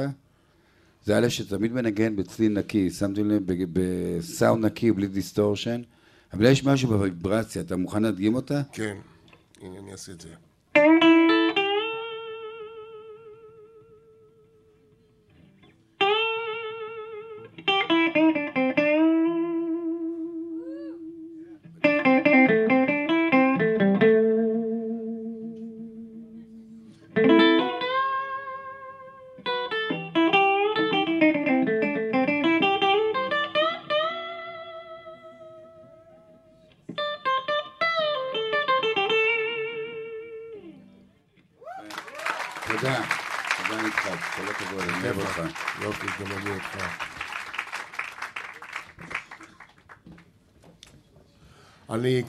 זה 1.06 1.18
א' 1.18 1.30
שתמיד 1.30 1.74
מנגן 1.74 2.16
בצליל 2.16 2.52
נקי, 2.52 2.90
שמתי 2.90 3.24
לב 3.24 3.44
בסאונד 3.74 4.66
נקי 4.66 4.92
בלי 4.92 5.08
distortion, 5.08 5.82
אבל 6.34 6.46
יש 6.46 6.66
משהו 6.66 6.90
בוויברציה, 6.90 7.62
אתה 7.62 7.76
מוכן 7.76 8.04
להדגים 8.04 8.36
אותה? 8.36 8.62
כן. 8.72 8.98
הנה, 9.62 9.80
אני 9.80 9.92
אעשה 9.92 10.12
את 10.12 10.22
זה. 10.22 10.30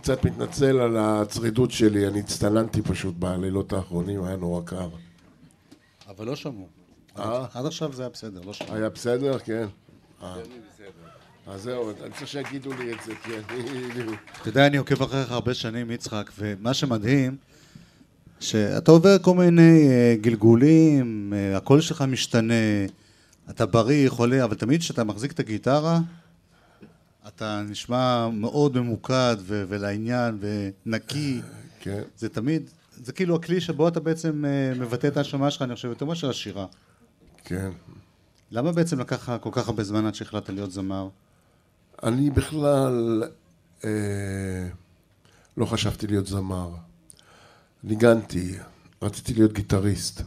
קצת 0.03 0.25
מתנצל 0.25 0.81
על 0.81 0.97
הצרידות 0.97 1.71
שלי, 1.71 2.09
אני 2.09 2.21
הצטננתי 2.21 2.83
פשוט 2.83 3.15
בלילות 3.19 3.73
האחרונים, 3.73 4.25
היה 4.25 4.37
נורא 4.37 4.63
קר. 4.65 4.89
אבל 6.09 6.27
לא 6.27 6.37
שמעו. 6.37 6.67
אה? 7.19 7.47
עד 7.55 7.67
עכשיו 7.67 7.93
זה 7.93 8.03
היה 8.03 8.09
בסדר, 8.09 8.41
לא 8.47 8.53
שמעו. 8.53 8.75
היה 8.75 8.89
בסדר? 8.89 9.39
כן. 9.39 9.67
אה. 10.23 10.35
אז 11.47 11.63
זהו, 11.63 11.91
אני 11.91 12.13
צריך 12.13 12.29
שיגידו 12.29 12.73
לי 12.73 12.93
את 12.93 12.99
זה, 13.07 13.13
כי 13.25 13.31
אני... 13.37 13.63
אתה 14.41 14.49
יודע, 14.49 14.67
אני 14.67 14.77
עוקב 14.77 15.03
אחריך 15.03 15.31
הרבה 15.31 15.55
שנים, 15.55 15.91
יצחק, 15.91 16.31
ומה 16.39 16.75
שמדהים, 16.75 17.37
שאתה 18.41 18.91
עובר 18.91 19.19
כל 19.19 19.35
מיני 19.35 19.89
אה, 19.89 20.15
גלגולים, 20.21 21.33
אה, 21.37 21.57
הקול 21.57 21.81
שלך 21.81 22.03
משתנה, 22.03 22.55
אתה 23.51 23.67
בריא, 23.67 24.09
חולה, 24.09 24.45
אבל 24.45 24.55
תמיד 24.55 24.81
כשאתה 24.81 25.05
מחזיק 25.05 25.33
את 25.33 25.41
הגיטרה, 25.41 26.01
אתה 27.29 27.63
נשמע 27.69 28.29
מאוד 28.29 28.79
ממוקד 28.79 29.37
ו- 29.41 29.65
ולעניין 29.69 30.39
ונקי. 30.41 31.41
כן. 31.81 32.03
זה 32.17 32.29
תמיד, 32.29 32.71
זה 32.97 33.13
כאילו 33.13 33.37
הכלי 33.37 33.61
שבו 33.61 33.89
אתה 33.89 34.01
בעצם 34.01 34.45
אה, 34.45 34.73
מבטא 34.79 35.07
את 35.07 35.17
ההשמעה 35.17 35.51
שלך, 35.51 35.63
אני 35.63 35.75
חושב, 35.75 35.89
יותר 35.89 36.05
מאשר 36.05 36.31
השירה. 36.31 36.67
כן. 37.45 37.71
למה 38.51 38.73
בעצם 38.73 39.01
לקח 39.01 39.29
לך 39.29 39.33
כל 39.41 39.51
כך 39.53 39.69
הרבה 39.69 39.85
זמן 39.85 40.07
עד 40.07 40.15
שהחלטת 40.15 40.51
להיות 40.51 40.73
זמר? 40.73 41.09
אני 42.03 42.31
בכלל 42.31 43.23
אה, 43.85 44.69
לא 45.57 45.67
חשבתי 45.67 46.07
להיות 46.07 46.27
זמר. 46.27 46.71
ניגנתי, 47.85 48.55
רציתי 49.03 49.35
להיות 49.35 49.53
גיטריסט. 49.53 50.23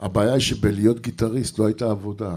הבעיה 0.00 0.32
היא 0.32 0.40
שבלהיות 0.40 1.00
גיטריסט 1.00 1.58
לא 1.58 1.66
הייתה 1.66 1.90
עבודה. 1.90 2.36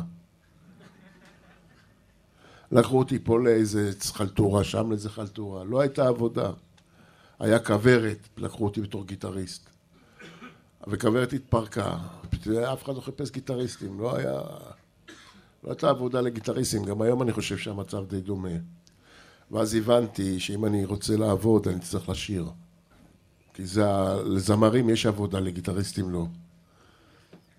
לקחו 2.72 3.00
אותי 3.00 3.20
פה 3.20 3.40
לאיזה 3.40 3.92
חלטורה, 4.02 4.64
שם 4.64 4.90
לאיזה 4.90 5.10
חלטורה, 5.10 5.64
לא 5.64 5.82
הייתה 5.82 6.08
עבודה. 6.08 6.52
היה 7.40 7.60
כוורת, 7.60 8.28
לקחו 8.38 8.66
אותי 8.66 8.82
בתור 8.82 9.06
גיטריסט. 9.06 9.70
וכוורת 10.88 11.34
התפרקה, 11.34 11.98
אף 12.74 12.84
אחד 12.84 12.96
לא 12.96 13.02
חיפש 13.02 13.32
גיטריסטים, 13.32 14.00
לא 14.00 14.16
היה... 14.16 14.42
לא 15.64 15.70
הייתה 15.70 15.90
עבודה 15.90 16.22
לגיטריסטים, 16.22 16.84
גם 16.84 17.02
היום 17.02 17.22
אני 17.22 17.34
חושב 17.34 17.58
שהמצב 17.58 18.06
די 18.08 18.22
דומה. 18.22 18.50
ואז 19.52 19.76
הבנתי 19.76 20.40
שאם 20.40 20.66
אני 20.66 20.86
רוצה 20.86 21.18
לעבוד, 21.18 21.68
אני 21.68 21.80
צריך 21.80 22.10
לשיר. 22.10 22.46
כי 23.54 23.66
זה, 23.66 23.86
לזמרים 24.26 24.90
יש 24.90 25.06
עבודה, 25.06 25.40
לגיטריסטים 25.40 26.10
לא. 26.10 26.26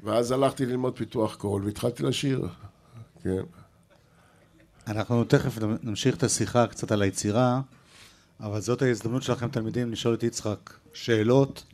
ואז 0.02 0.32
הלכתי 0.32 0.66
ללמוד 0.66 0.96
פיתוח 0.96 1.34
קול 1.34 1.64
והתחלתי 1.64 2.02
לשיר. 2.02 2.48
כן. 3.22 3.42
אנחנו 4.90 5.24
תכף 5.24 5.58
נמשיך 5.82 6.16
את 6.16 6.22
השיחה 6.22 6.66
קצת 6.66 6.92
על 6.92 7.02
היצירה, 7.02 7.60
אבל 8.40 8.60
זאת 8.60 8.82
ההזדמנות 8.82 9.22
שלכם, 9.22 9.48
תלמידים, 9.48 9.92
לשאול 9.92 10.14
את 10.14 10.22
יצחק 10.22 10.70
שאלות. 10.92 11.64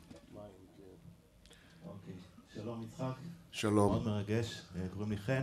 שלום 2.55 2.83
יצחק, 2.83 3.05
שלום. 3.53 3.93
מאוד 3.93 4.07
מרגש, 4.07 4.61
אה, 4.77 4.81
קוראים 4.93 5.11
לי 5.11 5.17
חן. 5.17 5.43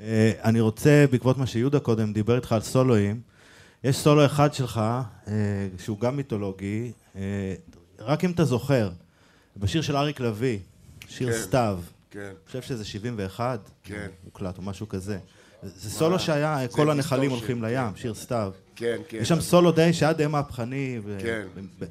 אה, 0.00 0.32
אני 0.44 0.60
רוצה, 0.60 1.04
בעקבות 1.10 1.38
מה 1.38 1.46
שיהודה 1.46 1.80
קודם 1.80 2.12
דיבר 2.12 2.36
איתך 2.36 2.52
על 2.52 2.60
סולואים, 2.60 3.20
יש 3.84 3.96
סולו 3.96 4.26
אחד 4.26 4.54
שלך, 4.54 4.78
אה, 4.78 5.32
שהוא 5.78 6.00
גם 6.00 6.16
מיתולוגי, 6.16 6.92
רק 7.98 8.24
אם 8.24 8.30
אתה 8.30 8.44
זוכר, 8.44 8.90
בשיר 9.56 9.82
של 9.82 9.96
אריק 9.96 10.20
לביא, 10.20 10.58
שיר 11.08 11.32
כן. 11.32 11.38
סתיו, 11.38 11.80
כן. 12.10 12.20
אני 12.20 12.46
חושב 12.46 12.62
שזה 12.62 12.84
71, 12.84 13.70
כן. 13.82 14.08
הוקלט 14.24 14.58
או 14.58 14.62
משהו 14.62 14.88
כזה. 14.88 15.18
זה 15.62 15.90
סולו 15.90 16.18
שהיה, 16.18 16.62
אה, 16.62 16.68
כל 16.68 16.90
הנחלים 16.90 17.30
הולכים 17.30 17.64
לים, 17.64 17.96
שיר 17.96 18.14
סתיו. 18.14 18.52
כן, 18.76 18.96
כן. 19.08 19.18
יש 19.20 19.28
שם 19.28 19.40
סולו 19.40 19.72
די 19.72 19.92
שהיה 19.92 20.12
די 20.12 20.26
מהפכני, 20.26 21.00
כן. 21.18 21.42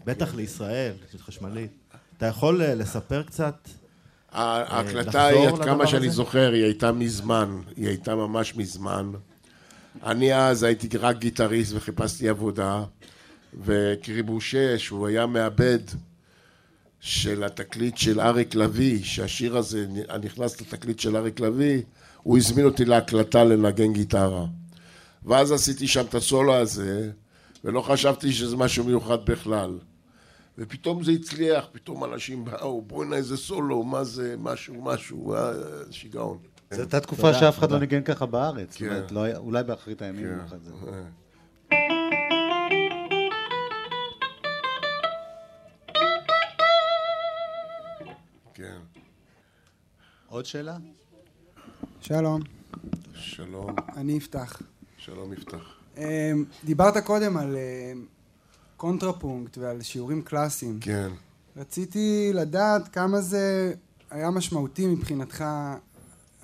בטח 0.05 0.35
לישראל, 0.35 0.93
של 1.11 1.17
חשמלית. 1.17 1.71
אתה 2.17 2.25
יכול 2.25 2.61
אה, 2.61 2.75
לספר 2.75 3.23
קצת? 3.23 3.69
ההקלטה 4.31 5.31
לחזור 5.31 5.41
היא, 5.41 5.49
עד 5.49 5.63
כמה 5.63 5.87
שאני? 5.87 6.09
זוכר, 6.09 6.51
היא 6.53 6.63
הייתה 6.63 6.91
מזמן. 6.91 7.59
היא 7.77 7.87
הייתה 7.87 8.15
ממש 8.15 8.55
מזמן. 8.55 9.11
אני 10.03 10.35
אז 10.35 10.63
הייתי 10.63 10.97
רק 10.97 11.17
גיטריסט 11.17 11.73
וחיפשתי 11.75 12.29
עבודה, 12.29 12.83
וקריבושה, 13.63 14.79
שהוא 14.79 15.07
היה 15.07 15.25
מעבד 15.25 15.79
של 16.99 17.43
התקליט 17.43 17.97
של 17.97 18.19
אריק 18.19 18.55
לביא, 18.55 19.03
שהשיר 19.03 19.57
הזה 19.57 19.85
נכנס 20.23 20.61
לתקליט 20.61 20.99
של 20.99 21.17
אריק 21.17 21.39
לביא, 21.39 21.81
הוא 22.25 22.37
הזמין 22.37 22.65
אותי 22.65 22.85
להקלטה 22.85 23.43
לנגן 23.43 23.93
גיטרה. 23.93 24.45
ואז 25.25 25.51
עשיתי 25.51 25.87
שם 25.87 26.05
את 26.09 26.15
הסולו 26.15 26.55
הזה, 26.55 27.11
ולא 27.63 27.81
חשבתי 27.81 28.33
שזה 28.33 28.57
משהו 28.57 28.83
מיוחד 28.83 29.25
בכלל. 29.25 29.79
ופתאום 30.57 31.03
זה 31.03 31.11
הצליח, 31.11 31.65
פתאום 31.71 32.03
אנשים 32.03 32.45
באו, 32.45 32.81
בוא'נה 32.81 33.15
איזה 33.15 33.37
סולו, 33.37 33.83
מה 33.83 34.03
זה, 34.03 34.35
משהו, 34.39 34.81
משהו, 34.81 35.33
אה, 35.33 35.51
שיגעון. 35.91 36.37
זו 36.71 36.81
הייתה 36.81 36.99
תקופה 36.99 37.33
שאף 37.33 37.59
אחד 37.59 37.71
לא 37.71 37.79
ניגן 37.79 38.03
ככה 38.03 38.25
בארץ. 38.25 38.71
זאת 38.71 38.79
כן. 38.79 38.85
אומרת, 38.85 39.11
לא 39.11 39.37
אולי 39.37 39.63
באחרית 39.63 40.01
הימים. 40.01 40.25
כן. 40.25 40.39
אחד 40.45 40.57
זה. 40.63 40.71
כן. 48.53 48.77
עוד 50.27 50.45
שאלה? 50.45 50.77
שלום, 52.07 52.41
שלום, 53.13 53.75
אני 53.95 54.17
יפתח. 54.17 54.61
שלום 54.97 55.33
יפתח. 55.33 55.75
אמ, 55.97 56.03
דיברת 56.65 56.97
קודם 56.97 57.37
על 57.37 57.55
אמ, 57.55 58.05
קונטרפונקט 58.77 59.57
ועל 59.57 59.81
שיעורים 59.81 60.21
קלאסיים. 60.21 60.77
כן. 60.81 61.11
רציתי 61.57 62.31
לדעת 62.33 62.87
כמה 62.87 63.21
זה 63.21 63.73
היה 64.11 64.29
משמעותי 64.29 64.85
מבחינתך 64.85 65.43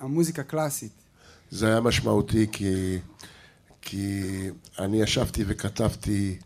המוזיקה 0.00 0.42
קלאסית. 0.42 0.92
זה 1.50 1.66
היה 1.66 1.80
משמעותי 1.80 2.46
כי, 2.52 2.98
כי 3.82 4.22
אני 4.78 5.02
ישבתי 5.02 5.44
וכתבתי 5.46 6.38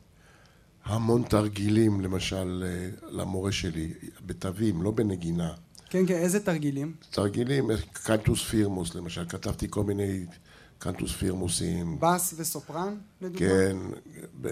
המון 0.84 1.22
תרגילים, 1.22 2.00
למשל, 2.00 2.64
אה, 2.66 3.08
למורה 3.10 3.52
שלי, 3.52 3.92
בתווים, 4.26 4.82
לא 4.82 4.90
בנגינה. 4.90 5.54
כן, 5.96 6.14
כן, 6.14 6.14
איזה 6.14 6.40
תרגילים? 6.44 6.94
תרגילים, 7.10 7.70
קנטוס 7.92 8.42
פירמוס, 8.44 8.94
למשל, 8.94 9.28
כתבתי 9.28 9.66
כל 9.70 9.84
מיני 9.84 10.26
קנטוס 10.78 11.12
פירמוסים. 11.12 12.00
בס 12.00 12.34
וסופרן, 12.36 12.96
לדוגמה? 13.22 13.38
כן, 13.48 13.76
ב- 14.40 14.48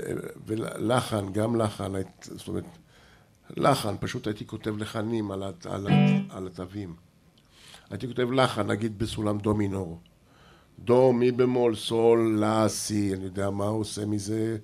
ולחן, 0.46 1.32
גם 1.32 1.56
לחן, 1.56 1.92
זאת 2.22 2.48
אומרת, 2.48 2.64
לחן, 3.56 3.94
פשוט 4.00 4.26
הייתי 4.26 4.46
כותב 4.46 4.76
לחנים 4.76 5.30
על, 5.30 5.42
הת- 5.42 5.66
על, 5.66 5.86
הת- 5.86 5.92
על 6.30 6.46
התווים. 6.46 6.94
הייתי 7.90 8.06
כותב 8.06 8.30
לחן, 8.32 8.66
נגיד 8.70 8.98
בסולם 8.98 9.38
דו 9.38 9.54
מינור. 9.54 10.00
דו, 10.78 11.12
מי 11.12 11.32
במול, 11.32 11.76
סול, 11.76 12.36
לה, 12.40 12.68
סי, 12.68 13.14
אני 13.14 13.24
יודע 13.24 13.50
מה 13.50 13.64
עושה 13.64 14.06
מזה 14.06 14.56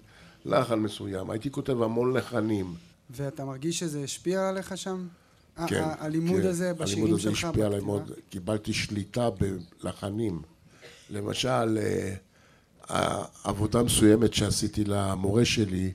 לחן 0.45 0.79
מסוים. 0.79 1.31
הייתי 1.31 1.51
כותב 1.51 1.83
המון 1.83 2.17
לחנים. 2.17 2.75
ואתה 3.11 3.45
מרגיש 3.45 3.79
שזה 3.79 4.01
השפיע 4.05 4.49
עליך 4.49 4.77
שם? 4.77 5.07
כן, 5.69 5.85
הלימוד 5.99 6.41
כן. 6.41 6.47
הזה 6.49 6.75
בשירים 6.75 7.05
הלימוד 7.05 7.21
שלך? 7.21 7.39
הזה 7.39 7.49
השפיע 7.49 7.67
עליי? 7.67 7.81
מאוד, 7.81 8.13
קיבלתי 8.31 8.73
שליטה 8.73 9.29
בלחנים. 9.31 10.43
למשל, 11.11 11.79
אה, 12.91 13.25
עבודה 13.45 13.83
מסוימת 13.83 14.35
שעשיתי 14.35 14.85
למורה 14.85 15.45
שלי, 15.45 15.93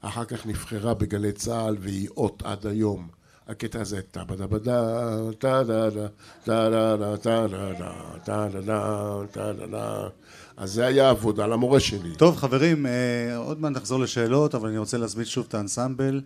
אחר 0.00 0.24
כך 0.24 0.46
נבחרה 0.46 0.94
בגלי 0.94 1.32
צה"ל 1.32 1.76
והיא 1.80 2.08
אות 2.16 2.42
עד 2.46 2.66
היום. 2.66 3.08
הקטע 3.48 3.80
הזה, 3.80 4.00
טה 4.10 4.24
בדה 4.24 4.46
בדה, 4.46 5.16
טה 5.38 5.62
דה 5.62 5.90
דה, 5.90 6.06
טה 6.44 6.70
דה 6.70 6.96
דה, 6.96 7.16
טה 7.16 7.46
דה 7.46 7.72
דה, 7.72 7.92
טה 8.24 8.48
דה 8.52 8.60
דה, 8.60 9.20
טה 9.32 9.52
דה 9.52 9.66
דה. 9.66 10.08
אז 10.56 10.72
זה 10.72 10.86
היה 10.86 11.10
עבודה 11.10 11.46
למורה 11.46 11.80
שלי. 11.80 12.16
טוב, 12.16 12.36
חברים, 12.36 12.86
אה, 12.86 13.36
עוד 13.36 13.60
מעט 13.60 13.72
נחזור 13.72 14.00
לשאלות, 14.00 14.54
אבל 14.54 14.68
אני 14.68 14.78
רוצה 14.78 14.98
להזמין 14.98 15.24
שוב 15.26 15.46
את 15.48 15.54
האנסמבל. 15.54 16.20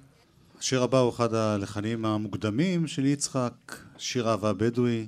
השיר 0.60 0.82
הבא 0.82 0.98
הוא 0.98 1.10
אחד 1.10 1.34
הלחנים 1.34 2.04
המוקדמים 2.04 2.86
של 2.86 3.06
יצחק, 3.06 3.76
שיר 3.98 4.30
אהבה 4.30 4.52
בדואי, 4.52 5.06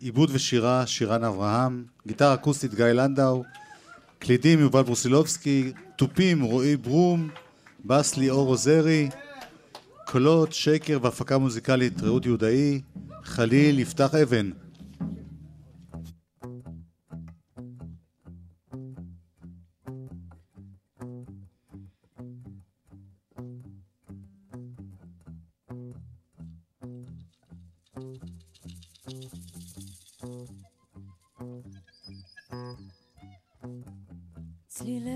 עיבוד 0.00 0.30
ושירה, 0.32 0.86
שירן 0.86 1.24
אברהם, 1.24 1.84
גיטרה 2.06 2.34
אקוסטית 2.34 2.74
גיא 2.74 2.84
לנדאו, 2.84 3.44
קלידים 4.18 4.60
יובל 4.60 4.82
ברוסילובסקי, 4.82 5.72
תופים 5.96 6.42
רועי 6.42 6.76
ברום, 6.76 7.28
בס 7.84 8.16
ליאור 8.16 8.48
עוזרי, 8.48 9.08
קולות, 10.06 10.52
שקר 10.52 10.98
והפקה 11.02 11.38
מוזיקלית 11.38 12.02
רעות 12.02 12.26
יהודאי, 12.26 12.80
חליל 13.24 13.78
יפתח 13.78 14.14
אבן. 14.14 14.50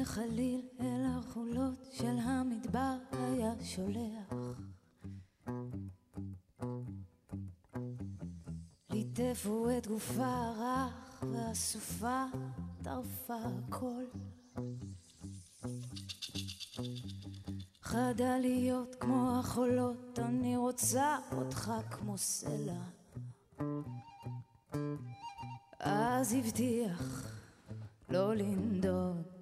צלילי 0.03 0.05
חליל 0.05 0.63
אל 0.81 1.05
החולות 1.07 1.89
של 1.93 2.19
המדבר 2.19 2.97
היה 3.13 3.53
שולח. 3.65 4.35
ליטפו 8.91 9.67
את 9.79 9.87
גופה 9.87 10.27
הרך 10.27 11.25
והסופה 11.33 12.25
טרפה 12.83 13.37
הכל. 13.45 14.05
חדה 17.83 18.39
להיות 18.39 18.95
כמו 19.01 19.39
החולות, 19.39 20.19
אני 20.19 20.57
רוצה 20.57 21.19
אותך 21.33 21.73
כמו 21.91 22.19
סלע. 22.19 22.83
אז 25.81 26.33
הבטיח 26.33 27.29
לא 28.09 28.35
לנדוד 28.35 29.42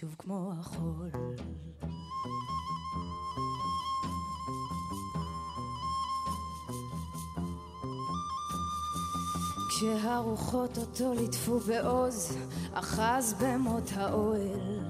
שוב 0.00 0.14
כמו 0.18 0.52
החול. 0.60 1.10
כשהרוחות 9.68 10.78
אותו 10.78 11.14
ליטפו 11.14 11.58
בעוז, 11.58 12.36
אחז 12.72 13.34
במות 13.40 13.90
האוהל. 13.94 14.80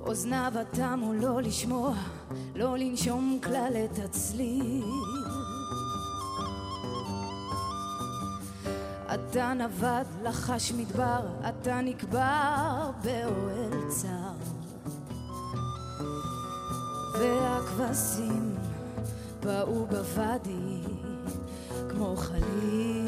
אוזניו 0.00 0.52
התמו 0.60 1.12
לא 1.12 1.42
לשמוע, 1.42 1.94
לא 2.54 2.78
לנשום 2.78 3.38
כלל 3.42 3.72
את 3.84 3.98
הצליל. 3.98 5.21
אתה 9.32 9.52
נווד, 9.52 10.06
לחש 10.22 10.72
מדבר, 10.72 11.20
אתה 11.48 11.80
נקבר 11.80 12.90
באוהל 13.02 13.88
צר. 13.88 14.32
והכבשים 17.18 18.54
באו 19.42 19.86
בוואדי 19.86 20.80
כמו 21.90 22.16
חליל. 22.16 23.01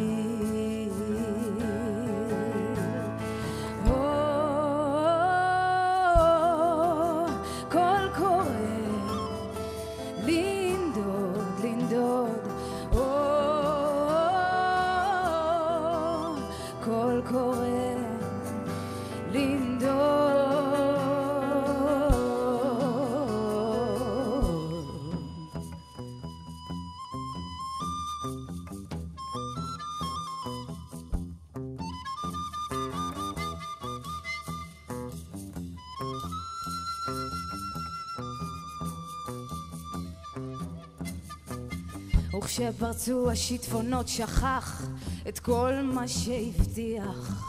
וכשפרצו 42.45 43.31
השיטפונות 43.31 44.09
שכח 44.09 44.87
את 45.29 45.39
כל 45.39 45.73
מה 45.83 46.09
שהבטיח. 46.09 47.45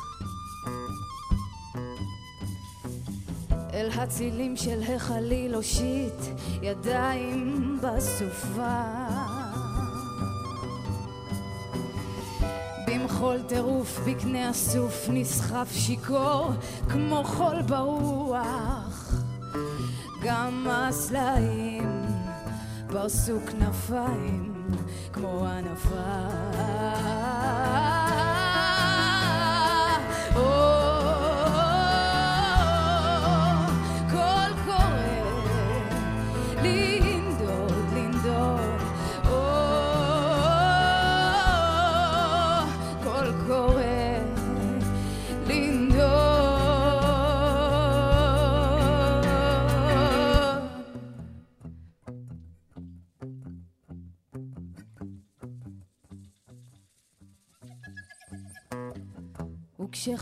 אל 3.73 3.89
הצילים 3.95 4.57
של 4.57 4.81
החליל 4.95 5.55
הושיט 5.55 6.39
ידיים 6.61 7.79
בסופה. 7.81 8.83
במחול 12.87 13.41
טירוף 13.47 13.99
בקנה 14.07 14.49
הסוף 14.49 15.09
נסחף 15.09 15.67
שיכור 15.71 16.51
כמו 16.89 17.23
חול 17.23 17.61
ברוח. 17.61 19.13
גם 20.23 20.67
הסלעים 20.69 22.05
פרסו 22.87 23.33
כנפיים 23.51 24.54
כמו 25.13 25.45
ענפה. 25.47 27.34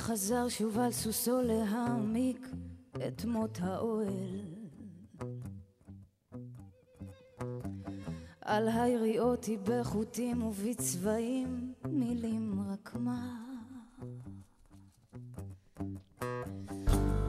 וכשחזר 0.03 0.49
שוב 0.49 0.79
על 0.79 0.91
סוסו 0.91 1.41
להעמיק 1.41 2.47
את 3.07 3.25
מות 3.25 3.59
האוהל. 3.61 4.39
על 8.41 8.67
היריעות 8.67 9.49
בחוטים 9.63 10.43
ובצבעים 10.43 11.73
מילים 11.89 12.59
רק 12.71 12.95
מה. 12.99 13.37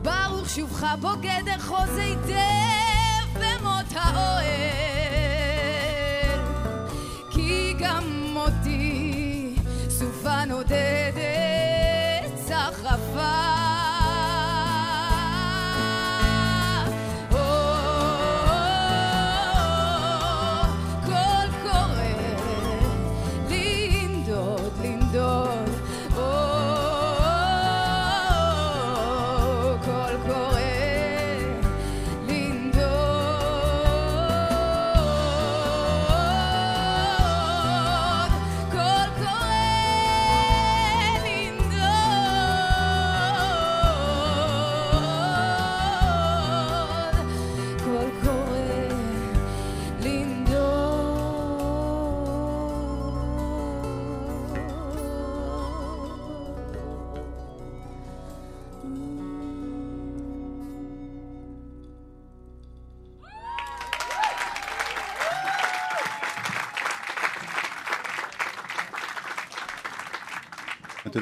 ברוך 0.02 0.48
שובך 0.48 0.86
בוגד 1.00 1.44
אחוז 1.56 1.96
היטב 1.96 3.40
במות 3.40 3.92
האוהל 3.92 4.93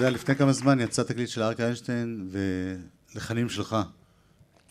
יודע, 0.02 0.14
לפני 0.14 0.36
כמה 0.36 0.52
זמן 0.52 0.80
יצא 0.80 1.02
תקליט 1.02 1.28
של 1.28 1.42
אריק 1.42 1.60
איינשטיין 1.60 2.30
ולחנים 3.14 3.48
שלך, 3.48 3.76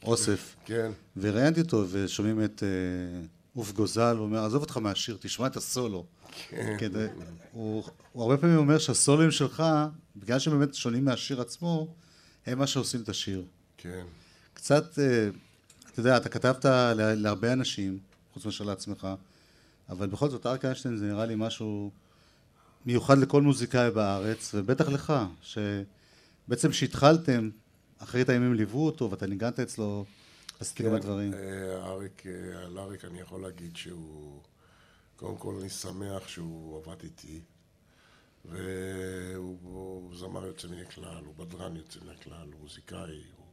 אוסף. 0.03 0.55
כן. 0.65 0.91
וראיינתי 1.17 1.61
אותו, 1.61 1.85
ושומעים 1.91 2.43
את 2.43 2.63
אה, 2.63 2.67
עוף 3.55 3.71
גוזל, 3.71 4.15
הוא 4.17 4.25
אומר, 4.25 4.45
עזוב 4.45 4.61
אותך 4.61 4.77
מהשיר, 4.77 5.17
תשמע 5.19 5.47
את 5.47 5.57
הסולו. 5.57 6.05
כן. 6.49 6.75
כדי, 6.79 7.05
הוא, 7.51 7.83
הוא 8.11 8.23
הרבה 8.23 8.37
פעמים 8.37 8.57
אומר 8.57 8.77
שהסולוים 8.77 9.31
שלך, 9.31 9.63
בגלל 10.15 10.39
שהם 10.39 10.59
באמת 10.59 10.75
שונים 10.75 11.05
מהשיר 11.05 11.41
עצמו, 11.41 11.87
הם 12.45 12.59
מה 12.59 12.67
שעושים 12.67 13.01
את 13.01 13.09
השיר. 13.09 13.43
כן. 13.77 14.03
קצת, 14.53 14.99
אה, 14.99 15.29
אתה 15.91 15.99
יודע, 15.99 16.17
אתה 16.17 16.29
כתבת 16.29 16.65
לה- 16.65 16.93
להרבה 17.15 17.53
אנשים, 17.53 17.99
חוץ 18.33 18.45
מאשר 18.45 18.63
לעצמך, 18.63 19.07
אבל 19.89 20.07
בכל 20.07 20.29
זאת, 20.29 20.45
אריק 20.45 20.65
איינשטיין 20.65 20.97
זה 20.97 21.05
נראה 21.05 21.25
לי 21.25 21.33
משהו 21.37 21.91
מיוחד 22.85 23.17
לכל 23.17 23.41
מוזיקאי 23.41 23.91
בארץ, 23.91 24.51
ובטח 24.53 24.89
לך, 24.89 25.13
שבעצם 25.41 26.73
שהתחלתם, 26.73 27.49
אחרית 27.97 28.29
הימים 28.29 28.53
ליוו 28.53 28.85
אותו, 28.85 29.11
ואתה 29.11 29.27
ניגנת 29.27 29.59
אצלו, 29.59 30.05
עשיתי 30.59 30.83
כמה 30.83 30.99
דברים. 30.99 31.33
אה, 31.33 31.87
אריק, 31.87 32.23
אה, 32.25 32.65
על 32.65 32.79
אריק 32.79 33.05
אני 33.05 33.19
יכול 33.19 33.41
להגיד 33.41 33.75
שהוא... 33.75 34.41
קודם 35.15 35.37
כל 35.37 35.55
אני 35.59 35.69
שמח 35.69 36.27
שהוא 36.27 36.77
עבד 36.77 37.03
איתי, 37.03 37.41
והוא 38.45 39.57
הוא 39.63 40.15
זמר 40.15 40.45
יוצא 40.45 40.67
מן 40.67 40.79
הכלל, 40.79 41.23
הוא 41.25 41.35
בדרן 41.45 41.75
יוצא 41.75 41.99
מן 42.03 42.09
הכלל, 42.19 42.47
הוא 42.51 42.61
מוזיקאי, 42.61 43.21
הוא... 43.37 43.45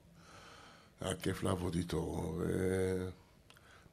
היה 1.00 1.14
כיף 1.14 1.42
לעבוד 1.42 1.74
איתו, 1.74 2.34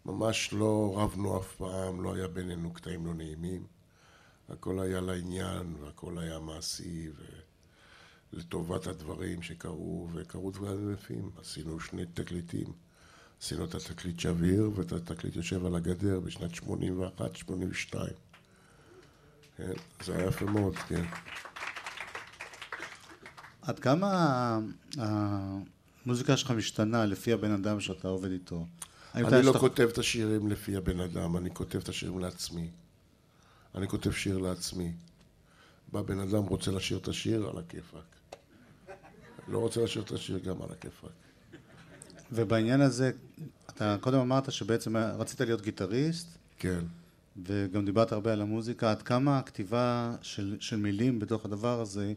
וממש 0.05 0.53
לא 0.53 0.93
רבנו 0.97 1.39
אף 1.39 1.55
פעם, 1.55 2.03
לא 2.03 2.15
היה 2.15 2.27
בינינו 2.27 2.73
קטעים 2.73 3.05
לא 3.05 3.13
נעימים. 3.13 3.74
הכל 4.49 4.79
היה 4.79 5.01
לעניין, 5.01 5.75
והכל 5.81 6.17
היה 6.17 6.39
מעשי, 6.39 7.09
ולטובת 8.33 8.87
הדברים 8.87 9.41
שקרו, 9.41 10.09
וקרו 10.13 10.51
דברים 10.51 10.93
יפים. 10.93 11.29
עשינו 11.41 11.79
שני 11.79 12.05
תקליטים. 12.05 12.73
עשינו 13.41 13.65
את 13.65 13.75
התקליט 13.75 14.19
שביר 14.19 14.71
ואת 14.75 14.91
התקליט 14.91 15.35
יושב 15.35 15.65
על 15.65 15.75
הגדר 15.75 16.19
בשנת 16.19 16.51
81-82. 16.53 16.65
כן, 19.57 19.71
זה 20.03 20.15
היה 20.15 20.27
יפה 20.27 20.45
מאוד, 20.45 20.75
כן. 20.75 21.05
עד 23.61 23.79
כמה 23.79 24.59
המוזיקה 24.97 26.37
שלך 26.37 26.51
משתנה 26.51 27.05
לפי 27.05 27.33
הבן 27.33 27.51
אדם 27.51 27.79
שאתה 27.79 28.07
עובד 28.07 28.31
איתו? 28.31 28.65
אני 29.15 29.45
לא 29.45 29.53
כותב 29.59 29.87
את 29.93 29.97
השירים 29.97 30.47
לפי 30.47 30.75
הבן 30.75 30.99
אדם, 30.99 31.37
אני 31.37 31.53
כותב 31.53 31.79
את 31.79 31.89
השירים 31.89 32.19
לעצמי. 32.19 32.69
אני 33.75 33.87
כותב 33.87 34.11
שיר 34.11 34.37
לעצמי. 34.37 34.91
בא 35.91 36.01
בן 36.01 36.19
אדם, 36.19 36.43
רוצה 36.43 36.71
לשיר 36.71 36.97
את 36.97 37.07
השיר, 37.07 37.49
על 37.49 37.57
הכיפאק. 37.57 38.15
לא 39.47 39.59
רוצה 39.59 39.83
לשיר 39.83 40.01
את 40.01 40.11
השיר, 40.11 40.37
גם 40.37 40.61
על 40.61 40.69
הכיפאק. 40.71 41.11
ובעניין 42.31 42.81
הזה, 42.81 43.11
אתה 43.69 43.97
קודם 44.01 44.19
אמרת 44.19 44.51
שבעצם 44.51 44.97
רצית 44.97 45.41
להיות 45.41 45.61
גיטריסט, 45.61 46.27
כן. 46.59 46.79
וגם 47.45 47.85
דיברת 47.85 48.11
הרבה 48.11 48.33
על 48.33 48.41
המוזיקה, 48.41 48.91
עד 48.91 49.01
כמה 49.01 49.39
הכתיבה 49.39 50.15
של, 50.21 50.57
של 50.59 50.77
מילים 50.77 51.19
בתוך 51.19 51.45
הדבר 51.45 51.81
הזה 51.81 52.13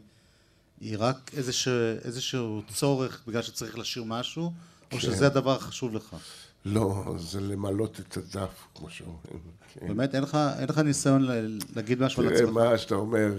היא 0.81 0.95
רק 0.99 1.31
איזשהו, 1.33 1.73
איזשהו 2.03 2.61
צורך 2.73 3.23
בגלל 3.27 3.41
שצריך 3.41 3.77
לשיר 3.77 4.03
משהו, 4.03 4.43
או 4.45 4.51
כן. 4.89 4.99
שזה 4.99 5.27
הדבר 5.27 5.55
החשוב 5.55 5.95
לך? 5.95 6.15
לא, 6.65 7.15
זה 7.17 7.41
למלות 7.41 7.99
את 7.99 8.17
הדף, 8.17 8.67
כמו 8.75 8.89
שאומרים. 8.89 9.39
כן. 9.73 9.87
באמת, 9.87 10.15
אין 10.15 10.23
לך, 10.23 10.37
אין 10.59 10.69
לך 10.69 10.77
ניסיון 10.77 11.27
להגיד 11.75 12.01
משהו 12.01 12.23
על 12.23 12.29
תראה, 12.29 12.41
עצמך? 12.41 12.53
מה 12.57 12.77
שאתה 12.77 12.95
אומר, 12.95 13.31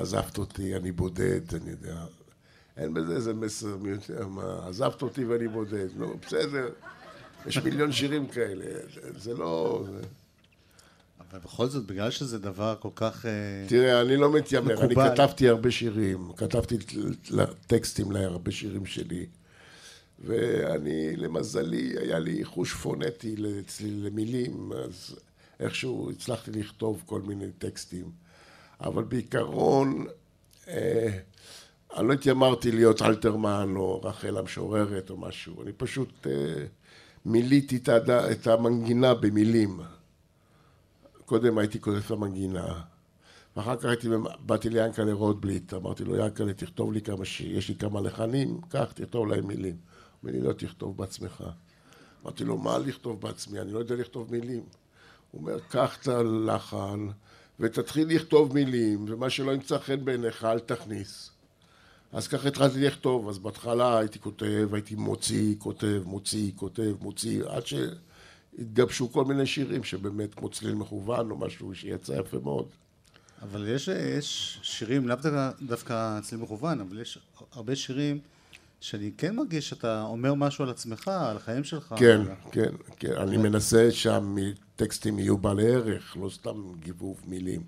עזבת 0.00 0.38
אותי, 0.38 0.76
אני 0.76 0.92
בודד, 0.92 1.54
אני 1.54 1.70
יודע. 1.70 2.04
אין 2.76 2.94
בזה 2.94 3.14
איזה 3.14 3.34
מסר 3.34 3.76
מי 3.76 3.90
יודע 3.90 4.26
מה, 4.26 4.68
עזבת 4.68 5.02
אותי 5.02 5.24
ואני 5.24 5.48
בודד. 5.48 5.88
נו, 5.96 6.14
בסדר, 6.26 6.68
יש 7.46 7.58
מיליון 7.58 7.92
שירים 7.92 8.26
כאלה. 8.26 8.64
זה 9.16 9.34
לא... 9.34 9.84
אבל 11.30 11.38
בכל 11.38 11.66
זאת, 11.66 11.86
בגלל 11.86 12.10
שזה 12.10 12.38
דבר 12.38 12.76
כל 12.80 12.88
כך... 12.94 13.26
אה, 13.26 13.30
תראה, 13.68 14.00
אני 14.00 14.16
לא 14.16 14.32
מתיימר, 14.32 14.84
אני. 14.84 14.94
כתבתי 14.94 15.48
הרבה 15.48 15.70
שירים, 15.70 16.32
כתבתי 16.36 16.78
טקסטים 17.66 18.12
להרבה 18.12 18.50
שירים 18.50 18.86
שלי. 18.86 19.26
ואני, 20.24 21.16
למזלי, 21.16 21.94
היה 21.98 22.18
לי 22.18 22.44
חוש 22.44 22.72
פונטי 22.72 23.36
אצלי 23.60 23.90
למילים, 23.90 24.72
אז 24.72 25.16
איכשהו 25.60 26.10
הצלחתי 26.10 26.50
לכתוב 26.50 27.02
כל 27.06 27.22
מיני 27.22 27.52
טקסטים. 27.58 28.10
אבל 28.80 29.04
בעיקרון, 29.04 30.06
אה, 30.68 31.18
אני 31.96 32.08
לא 32.08 32.12
התיימרתי 32.12 32.72
להיות 32.72 33.02
אלתרמן 33.02 33.72
או 33.76 34.02
רחל 34.02 34.36
המשוררת 34.36 35.10
או 35.10 35.16
משהו, 35.16 35.62
אני 35.62 35.72
פשוט 35.72 36.26
אה, 36.26 36.64
מילאתי 37.24 37.76
את. 37.76 37.88
את 38.08 38.46
המנגינה 38.46 39.14
במילים. 39.14 39.80
קודם 41.24 41.58
הייתי 41.58 41.80
כותב 41.80 42.02
את 42.06 42.10
המנגינה, 42.10 42.80
ואחר 43.56 43.76
כך 43.76 43.84
הייתי, 43.84 44.08
באתי 44.40 44.70
ליענקלה 44.70 45.12
רוטבליט, 45.12 45.74
אמרתי 45.74 46.04
לו, 46.04 46.16
יענקלה, 46.16 46.52
תכתוב 46.52 46.92
לי 46.92 47.00
כמה 47.00 47.24
שיר, 47.24 47.58
יש 47.58 47.68
לי 47.68 47.74
כמה 47.74 48.00
לחנים, 48.00 48.60
קח, 48.68 48.92
תכתוב 48.94 49.26
להם 49.26 49.46
מילים. 49.46 49.76
אומר 50.24 50.38
לי, 50.38 50.40
לא, 50.40 50.52
תכתוב 50.52 50.96
בעצמך. 50.96 51.44
אמרתי 52.22 52.44
לו, 52.44 52.58
מה 52.58 52.78
לכתוב 52.78 53.20
בעצמי? 53.20 53.60
אני 53.60 53.72
לא 53.72 53.78
יודע 53.78 53.94
לכתוב 53.94 54.30
מילים. 54.30 54.62
הוא 55.30 55.40
אומר, 55.40 55.58
קח 55.68 55.96
את 56.00 56.08
הלחן 56.08 57.08
ותתחיל 57.60 58.08
לכתוב 58.08 58.54
מילים, 58.54 59.04
ומה 59.08 59.30
שלא 59.30 59.52
ימצא 59.52 59.78
חן 59.78 60.04
בעיניך, 60.04 60.44
אל 60.44 60.58
תכניס. 60.58 61.30
אז 62.12 62.28
ככה 62.28 62.48
התחלתי 62.48 62.80
לכתוב, 62.80 63.28
אז 63.28 63.38
בהתחלה 63.38 63.98
הייתי 63.98 64.18
כותב, 64.18 64.68
הייתי 64.72 64.94
מוציא, 64.94 65.54
כותב, 65.58 66.02
מוציא, 66.04 66.52
כותב, 66.56 66.94
מוציא, 67.00 67.44
עד 67.44 67.62
שהתגבשו 67.66 69.12
כל 69.12 69.24
מיני 69.24 69.46
שירים 69.46 69.84
שבאמת 69.84 70.34
כמו 70.34 70.48
צליל 70.48 70.74
מכוון 70.74 71.30
או 71.30 71.36
משהו 71.36 71.74
שיצא 71.74 72.12
יפה 72.12 72.38
מאוד. 72.38 72.68
אבל 73.42 73.68
יש, 73.68 73.88
יש 73.88 74.58
שירים, 74.62 75.08
לאו 75.08 75.16
דווקא, 75.62 76.18
אצלי 76.18 76.38
מכוון, 76.38 76.80
אבל 76.80 77.00
יש 77.00 77.18
הרבה 77.52 77.76
שירים 77.76 78.20
שאני 78.84 79.10
כן 79.18 79.36
מרגיש 79.36 79.68
שאתה 79.68 80.02
אומר 80.02 80.34
משהו 80.34 80.64
על 80.64 80.70
עצמך, 80.70 81.08
על 81.08 81.36
החיים 81.36 81.64
שלך. 81.64 81.94
כן, 81.98 82.20
כן, 82.52 82.74
כן, 82.96 83.12
אני 83.16 83.36
מנסה 83.36 83.88
שהטקסטים 83.90 85.18
יהיו 85.18 85.38
בעלי 85.38 85.74
ערך, 85.74 86.16
לא 86.16 86.30
סתם 86.30 86.72
גיבוב 86.78 87.20
מילים. 87.26 87.64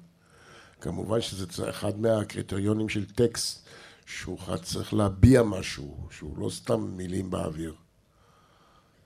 כמובן 0.80 1.20
שזה 1.20 1.70
אחד 1.70 2.00
מהקריטריונים 2.00 2.88
של 2.88 3.04
טקסט, 3.04 3.68
שהוא 4.06 4.38
צריך 4.62 4.94
להביע 4.94 5.42
משהו, 5.42 6.08
שהוא 6.10 6.38
לא 6.38 6.50
סתם 6.50 6.80
מילים 6.80 7.30
באוויר. 7.30 7.74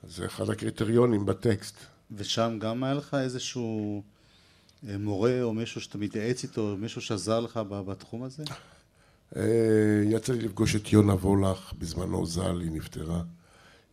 זה 0.03 0.27
אחד 0.27 0.51
הקריטריונים 0.51 1.27
בטקסט. 1.27 1.77
ושם 2.13 2.57
גם 2.61 2.85
היה 2.85 2.95
לך 2.95 3.15
איזשהו 3.15 4.03
אה, 4.89 4.99
מורה 4.99 5.43
או 5.43 5.55
מישהו 5.55 5.81
שאתה 5.81 5.99
מתייעץ 5.99 6.43
איתו, 6.43 6.77
מישהו 6.79 7.01
שעזר 7.01 7.41
לך 7.41 7.61
בתחום 7.71 8.23
הזה? 8.23 8.45
אה, 9.37 10.03
יצא 10.05 10.33
לי 10.33 10.41
לפגוש 10.41 10.77
את 10.77 10.93
יונה 10.93 11.15
וולך, 11.15 11.73
בזמנו 11.79 12.27
ז"ל, 12.27 12.61
היא 12.61 12.71
נפטרה. 12.71 13.23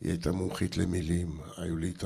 היא 0.01 0.11
הייתה 0.11 0.31
מומחית 0.31 0.77
למילים, 0.77 1.39
היו 1.57 1.77
לי 1.77 1.89
את 1.97 2.03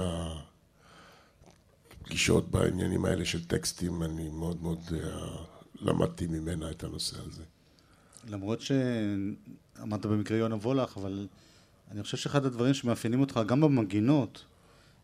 הפגישות 2.01 2.51
בעניינים 2.51 3.05
האלה 3.05 3.25
של 3.25 3.43
טקסטים, 3.45 4.03
אני 4.03 4.29
מאוד 4.29 4.61
מאוד 4.61 4.79
אה, 4.93 4.99
למדתי 5.81 6.27
ממנה 6.27 6.71
את 6.71 6.83
הנושא 6.83 7.17
הזה. 7.25 7.43
למרות 8.29 8.61
שאמרת 8.61 10.05
במקרה 10.05 10.37
יונה 10.37 10.55
וולך, 10.55 10.97
אבל 10.97 11.27
אני 11.91 12.03
חושב 12.03 12.17
שאחד 12.17 12.45
הדברים 12.45 12.73
שמאפיינים 12.73 13.21
אותך 13.21 13.39
גם 13.47 13.61
במגינות, 13.61 14.45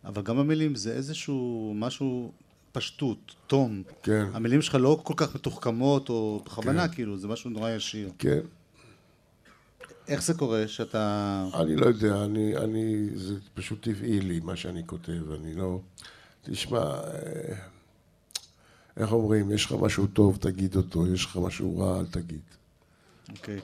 אבל 0.04 0.22
גם 0.22 0.38
במילים, 0.38 0.76
זה 0.76 0.94
איזשהו 0.94 1.74
משהו 1.76 2.32
פשטות, 2.78 3.36
תום. 3.48 3.84
כן. 4.04 4.26
המילים 4.34 4.62
שלך 4.62 4.76
לא 4.76 5.00
כל 5.04 5.14
כך 5.18 5.36
מתוחכמות, 5.36 6.10
או 6.10 6.42
בכוונה, 6.46 6.88
כן. 6.88 6.94
כאילו, 6.94 7.18
זה 7.18 7.28
משהו 7.28 7.50
נורא 7.50 7.70
ישיר. 7.72 8.10
כן, 8.20 8.40
איך 10.08 10.24
זה 10.24 10.34
קורה 10.34 10.68
שאתה... 10.68 11.46
אני 11.62 11.76
לא 11.76 11.86
יודע, 11.86 12.26
אני, 12.26 12.58
אני, 12.58 13.10
זה 13.16 13.36
פשוט 13.54 13.84
טבעי 13.84 14.20
לי 14.20 14.40
מה 14.40 14.56
שאני 14.56 14.84
כותב, 14.86 15.32
אני 15.32 15.54
לא... 15.54 15.80
תשמע, 16.42 16.80
אה, 16.80 17.56
איך 18.98 19.12
אומרים, 19.12 19.52
יש 19.52 19.66
לך 19.66 19.72
משהו 19.72 20.08
טוב, 20.08 20.38
תגיד 20.42 20.76
אותו, 20.76 21.08
יש 21.08 21.26
לך 21.26 21.38
משהו 21.38 21.80
רע, 21.80 22.00
אל 22.00 22.06
תגיד. 22.06 22.42
אוקיי. 23.30 23.60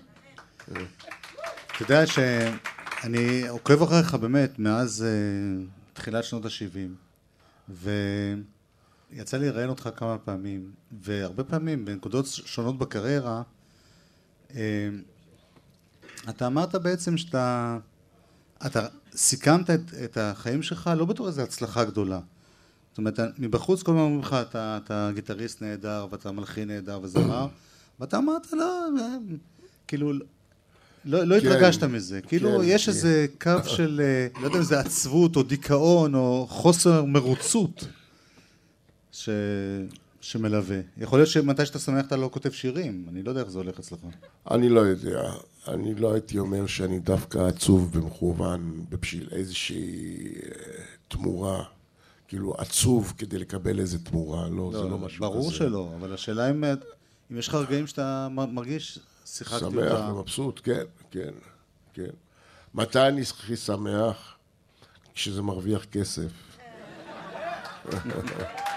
אתה 0.66 1.82
יודע 1.82 2.08
שאני 2.08 3.48
עוקב 3.48 3.84
אחריך 3.84 4.14
באמת 4.14 4.60
מאז 4.60 5.06
אה, 5.08 5.66
תחילת 5.94 6.24
שנות 6.24 6.46
ה-70, 6.46 6.90
ויצא 9.16 9.38
לי 9.38 9.50
לראיין 9.50 9.70
אותך 9.70 9.90
כמה 9.96 10.18
פעמים, 10.18 10.72
והרבה 11.02 11.44
פעמים 11.44 11.86
בנקודות 11.86 12.26
שונות 12.28 12.78
בקריירה, 12.78 13.42
אה, 14.56 14.90
אתה 16.30 16.48
אמרת 16.48 16.76
בעצם 16.76 17.18
שאתה... 17.18 17.78
אתה 18.66 18.88
סיכמת 19.16 19.70
את, 19.70 19.94
את 20.04 20.18
החיים 20.18 20.64
שלך 20.64 20.90
לא 20.98 21.06
בתור 21.06 21.28
איזו 21.28 21.42
הצלחה 21.42 21.84
גדולה. 21.84 22.20
זאת 22.92 22.98
אומרת, 22.98 23.20
מבחוץ 23.38 23.84
כל 23.84 23.92
הזמן 23.92 24.02
אומרים 24.02 24.22
לך, 24.22 24.34
אתה, 24.34 24.80
אתה 24.84 25.10
גיטריסט 25.16 25.62
נהדר, 25.62 26.08
ואתה 26.12 26.32
מלחין 26.32 26.68
נהדר 26.68 27.00
וזמר, 27.04 27.48
ואתה 28.00 28.18
אמרת, 28.18 28.54
לא, 28.54 28.86
אה, 29.00 29.18
כאילו, 29.88 30.14
לא, 31.06 31.24
לא 31.24 31.40
כן, 31.40 31.48
התרגשת 31.48 31.84
מזה. 31.84 32.22
כאילו, 32.22 32.50
כן, 32.50 32.64
יש 32.64 32.86
כן. 32.86 32.92
איזה 32.92 33.26
קו 33.42 33.52
של, 33.66 34.02
אה, 34.04 34.42
לא 34.42 34.46
יודע 34.46 34.58
אם 34.58 34.64
זה 34.64 34.80
עצבות 34.80 35.36
או 35.36 35.44
דיכאון 35.44 36.16
או 36.16 36.48
חוסר 36.50 37.06
מרוצות 37.06 37.88
ש... 39.14 39.30
שמלווה. 40.24 40.78
יכול 40.98 41.20
להיות 41.20 41.30
שמתי 41.30 41.66
שאתה 41.66 41.80
שמח 41.80 42.06
אתה 42.06 42.16
לא 42.16 42.30
כותב 42.34 42.52
שירים, 42.52 43.06
אני 43.10 43.24
לא 43.24 43.32
יודע 43.32 43.42
איך 43.42 43.50
זה 43.50 43.58
הולך 43.58 43.80
אצלך. 43.80 44.00
אני 44.52 44.70
לא 44.70 44.80
יודע, 44.80 45.32
אני 45.68 45.96
לא 45.96 46.14
הייתי 46.14 46.40
אומר 46.40 46.68
שאני 46.68 47.00
דווקא 47.00 47.38
עצוב 47.38 47.98
במכוון 47.98 48.86
בשביל 48.90 49.30
איזושהי 49.32 50.26
אה, 50.26 50.84
תמורה, 51.08 51.64
כאילו 52.28 52.56
עצוב 52.58 53.14
כדי 53.18 53.40
לקבל 53.40 53.80
איזה 53.80 54.00
תמורה, 54.00 54.50
לא, 54.50 54.72
זה 54.74 54.84
לא 54.84 54.98
משהו 54.98 55.20
ברור 55.20 55.48
כזה. 55.48 55.56
שלא, 55.56 55.92
אבל 56.00 56.14
השאלה 56.14 56.50
אם, 56.50 56.64
אה, 56.64 56.74
אם 57.32 57.38
יש 57.38 57.48
לך 57.48 57.56
רגעים 57.56 57.88
שאתה 57.88 58.28
מרגיש, 58.32 59.00
שיחקתי 59.26 59.60
שמח 59.60 59.92
אותה. 59.92 60.14
ומבסוט, 60.14 60.62
כן, 60.64 60.84
כן, 61.12 61.34
כן. 61.94 62.12
מתי 62.74 63.00
אני 63.00 63.22
הכי 63.22 63.56
שמח? 63.56 64.36
כשזה 65.14 65.42
מרוויח 65.42 65.86
כסף. 65.86 66.32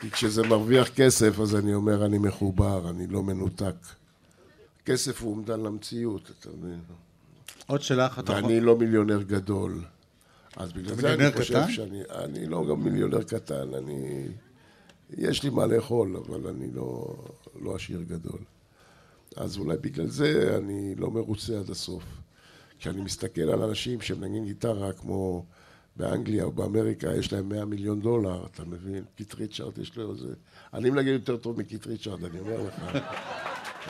כי 0.00 0.10
כשזה 0.10 0.42
מרוויח 0.42 0.88
כסף, 0.88 1.40
אז 1.40 1.56
אני 1.56 1.74
אומר, 1.74 2.06
אני 2.06 2.18
מחובר, 2.18 2.90
אני 2.90 3.06
לא 3.06 3.22
מנותק. 3.22 3.74
כסף 4.84 5.22
הוא 5.22 5.30
אומדן 5.30 5.60
למציאות, 5.60 6.30
אתה 6.40 6.48
מבין? 6.58 6.80
עוד 7.66 7.82
שאלה 7.82 8.06
אחת. 8.06 8.30
ואני 8.30 8.60
לא 8.60 8.76
מיליונר 8.76 9.22
גדול. 9.22 9.84
אז 10.56 10.72
בגלל 10.72 10.94
זה 10.94 11.14
אני 11.14 11.32
חושב 11.32 11.62
קטן? 11.62 11.72
שאני... 11.72 12.02
אני 12.10 12.46
לא 12.46 12.66
גם 12.70 12.84
מיליונר 12.84 13.22
קטן, 13.22 13.74
אני... 13.74 14.28
יש 15.10 15.42
לי 15.42 15.50
מה 15.50 15.66
לאכול, 15.66 16.16
אבל 16.16 16.46
אני 16.48 16.70
לא, 16.74 17.16
לא 17.60 17.74
עשיר 17.74 18.02
גדול. 18.02 18.38
אז 19.36 19.58
אולי 19.58 19.76
בגלל 19.76 20.06
זה 20.06 20.56
אני 20.58 20.94
לא 20.94 21.10
מרוצה 21.10 21.58
עד 21.58 21.70
הסוף. 21.70 22.04
כשאני 22.78 23.00
מסתכל 23.00 23.40
על 23.40 23.62
אנשים 23.62 24.00
שמנגנים 24.00 24.44
גיטרה 24.44 24.92
כמו 24.92 25.44
באנגליה 25.96 26.44
או 26.44 26.52
באמריקה, 26.52 27.14
יש 27.14 27.32
להם 27.32 27.48
100 27.48 27.64
מיליון 27.64 28.00
דולר, 28.00 28.46
אתה 28.46 28.64
מבין? 28.64 29.04
קיט 29.16 29.34
ריצ'ארד 29.34 29.78
יש 29.78 29.96
לו 29.96 30.12
איזה... 30.12 30.34
אני 30.74 30.90
מנגן 30.90 31.12
יותר 31.12 31.36
טוב 31.36 31.58
מקיט 31.58 31.86
ריצ'ארד, 31.86 32.24
אני 32.24 32.40
אומר 32.40 32.62
לך. 32.62 32.98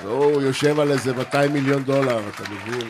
והוא 0.03 0.43
יושב 0.43 0.81
על 0.81 0.93
איזה 0.93 1.13
200 1.13 1.53
מיליון 1.53 1.85
דולר, 1.85 2.29
אתה 2.29 2.43
מבין? 2.51 2.89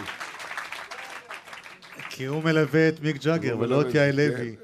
כי 2.11 2.25
הוא 2.25 2.43
מלווה 2.45 2.89
את 2.89 3.01
מיק 3.01 3.25
ג'אגר 3.25 3.59
ולא 3.59 3.81
את 3.83 3.95
יאי 3.95 4.13
לוי. 4.13 4.57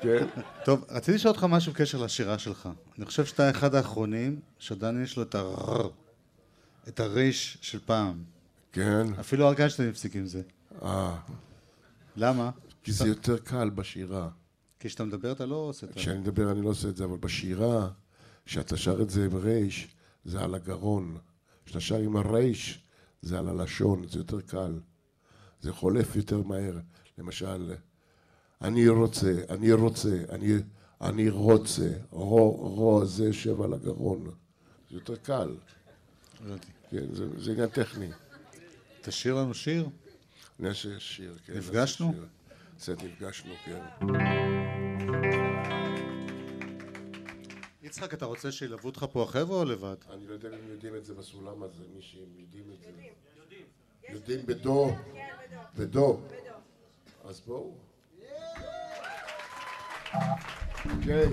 כן. 0.00 0.26
טוב, 0.64 0.84
רציתי 0.88 1.16
לשאול 1.16 1.32
אותך 1.32 1.44
משהו 1.44 1.72
בקשר 1.72 1.98
לשירה 1.98 2.38
שלך. 2.38 2.68
אני 2.98 3.06
חושב 3.06 3.24
שאתה 3.24 3.50
אחד 3.50 3.74
האחרונים 3.74 4.40
שעדיין 4.58 5.02
יש 5.02 5.16
לו 5.16 5.22
את 5.22 5.34
הרר, 5.34 5.88
את 6.88 7.00
הריש 7.00 7.58
של 7.60 7.78
פעם. 7.86 8.22
כן. 8.72 9.06
אפילו 9.20 9.46
אריק 9.46 9.60
איינשטיין 9.60 9.88
הפסיק 9.88 10.16
עם 10.16 10.26
זה. 10.26 10.42
אה, 10.82 11.16
למה? 12.16 12.50
כי 12.82 12.92
זה 12.92 13.08
יותר 13.08 13.38
קל 13.38 13.70
בשירה. 13.70 14.28
כשאתה 14.80 15.04
מדבר 15.04 15.32
אתה 15.32 15.46
לא 15.46 15.56
עושה 15.56 15.86
את 15.86 15.92
זה. 15.92 16.00
כשאני 16.00 16.18
מדבר 16.18 16.52
אני 16.52 16.62
לא 16.62 16.68
עושה 16.68 16.88
את 16.88 16.96
זה, 16.96 17.04
אבל 17.04 17.16
בשירה, 17.16 17.90
כשאתה 18.44 18.76
שר 18.76 19.02
את 19.02 19.10
זה 19.10 19.24
עם 19.24 19.36
רייש, 19.36 19.88
זה 20.24 20.40
על 20.40 20.54
הגרון. 20.54 21.18
כשאתה 21.64 21.80
שר 21.80 21.98
עם 21.98 22.16
הרייש, 22.16 22.84
זה 23.22 23.38
על 23.38 23.48
הלשון, 23.48 24.08
זה 24.08 24.18
יותר 24.18 24.40
קל. 24.40 24.80
זה 25.60 25.72
חולף 25.72 26.16
יותר 26.16 26.42
מהר. 26.42 26.78
למשל, 27.18 27.74
אני 28.62 28.88
רוצה, 28.88 29.32
אני 29.48 29.72
רוצה, 29.72 30.22
אני, 30.28 30.54
אני 31.00 31.30
רוצה, 31.30 31.90
רו, 32.10 32.52
רו, 32.52 33.06
זה 33.06 33.24
יושב 33.24 33.62
על 33.62 33.74
הגרון. 33.74 34.30
זה 34.90 34.96
יותר 34.96 35.16
קל. 35.16 35.56
הבנתי. 36.40 36.66
כן, 36.90 37.14
זה, 37.14 37.40
זה 37.40 37.52
עניין 37.52 37.68
טכני. 37.68 38.08
תשאיר 39.00 39.34
לנו 39.34 39.54
שיר. 39.54 39.88
אני 40.60 40.68
אעשה 40.68 41.00
שיר, 41.00 41.38
כן. 41.44 41.58
נפגשנו? 41.58 42.06
נעשה 42.06 42.18
שיר. 42.18 42.39
קצת 42.80 43.02
נפגשנו, 43.02 43.54
כן. 43.64 43.80
יצחק, 47.82 48.14
אתה 48.14 48.24
רוצה 48.24 48.52
שילוו 48.52 48.86
אותך 48.86 49.06
פה 49.12 49.22
החבר'ה 49.22 49.56
או 49.56 49.64
לבד? 49.64 49.96
אני 50.10 50.26
לא 50.26 50.32
יודע 50.32 50.48
אם 50.48 50.54
הם 50.54 50.70
יודעים 50.70 50.96
את 50.96 51.04
זה 51.04 51.14
בסולם 51.14 51.62
הזה, 51.62 51.84
מי 51.94 52.02
שהם 52.02 52.38
יודעים 52.38 52.64
את 52.74 52.82
זה. 52.82 52.90
יודעים. 53.40 53.64
יודעים 54.08 54.46
בדו? 54.46 54.94
בדו. 55.76 56.20
אז 57.24 57.40
בואו. 57.40 57.74
אוקיי. 60.96 61.28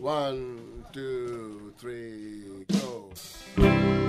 one, 0.00 0.92
two, 0.92 1.72
three, 1.80 2.64
go. 2.72 4.07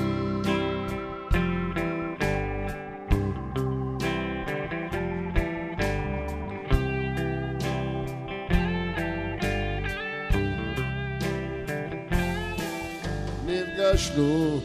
נפגשנו, 13.89 14.59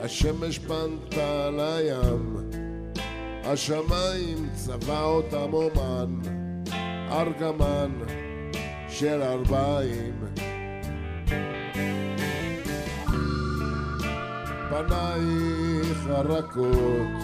השמש 0.00 0.58
פנתה 0.58 1.50
לים, 1.50 2.36
השמיים 3.44 4.48
צבע 4.54 5.02
אותם 5.02 5.52
אומן, 5.52 6.20
ארגמן 7.10 7.90
של 8.88 9.22
ארבעים. 9.22 10.24
פנייך 14.70 16.06
הרכות 16.06 17.22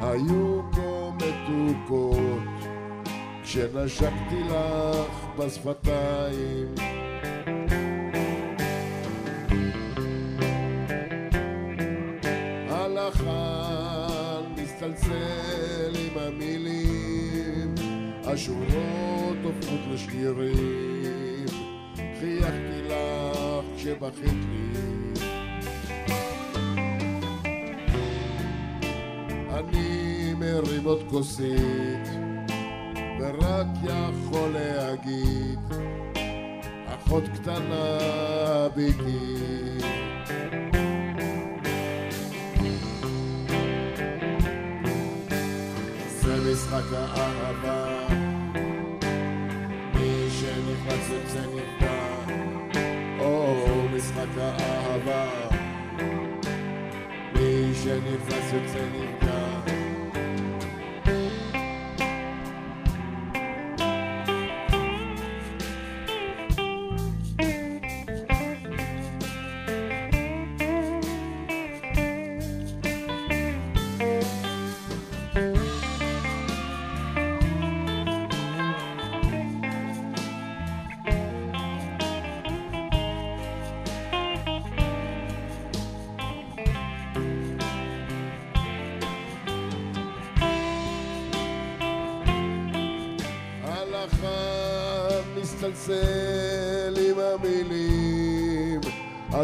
היו 0.00 0.60
כה 0.72 1.10
מתוקות 1.16 2.42
כשנשקתי 3.42 4.42
לך 4.48 5.26
בשפתיים 5.38 6.74
הלחן 13.04 14.62
מסתלצל 14.62 15.92
עם 15.94 16.18
המילים. 16.18 17.74
השורות 18.24 19.36
הופכות 19.42 19.80
לשירים 19.92 21.46
חייכתי 22.20 22.82
לך 22.88 23.64
כשבכית 23.76 24.44
לי. 24.50 24.74
אני 29.50 30.34
מרים 30.38 30.84
עוד 30.84 31.02
כוסית, 31.10 32.08
ורק 33.20 33.66
יכול 33.84 34.50
להגיד, 34.50 35.58
אחות 36.86 37.24
קטנה 37.34 37.98
ביתי. 38.74 39.73
משחק 46.54 46.92
האהבה, 46.92 48.06
מי 49.94 50.28
שנכנס 50.30 51.10
יוצא 51.10 51.40
נפגע, 51.54 52.04
או 53.20 53.54
משחק 53.96 54.38
האהבה, 54.38 55.26
מי 57.34 57.74
שנכנס 57.74 58.52
יוצא 58.52 58.84
נפגע. 58.94 59.53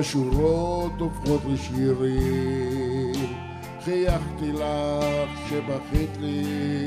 השורות 0.01 0.92
הופכות 0.98 1.40
לשירים. 1.48 3.34
חייכתי 3.84 4.53
לך 4.53 5.30
שבכית 5.48 6.11
לי. 6.20 6.86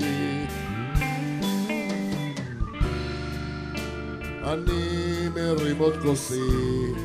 אני 4.44 5.28
מרים 5.36 5.78
עוד 5.78 5.94
כוסית, 6.02 6.98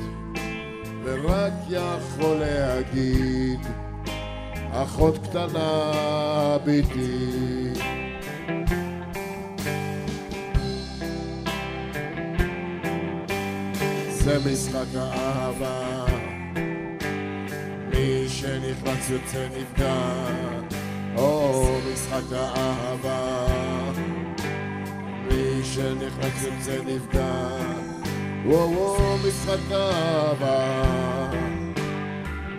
ורק 1.04 1.52
יכול 1.68 2.36
להגיד, 2.36 3.60
אחות 4.72 5.18
קטנה 5.18 6.56
ביתי. 6.64 7.38
זה 14.10 14.38
משחק 14.52 14.86
האהבה 14.94 15.77
שנכנס 18.40 19.10
יוצא 19.10 19.46
נפגע. 19.58 19.94
או 21.16 21.64
משחק 21.92 22.32
האהבה. 22.32 23.46
מי 25.28 25.64
שנכנס 25.64 26.44
יוצא 26.44 26.76
נפגע. 26.86 27.48
וואו 28.46 29.18
משחק 29.28 29.70
האהבה. 29.70 30.82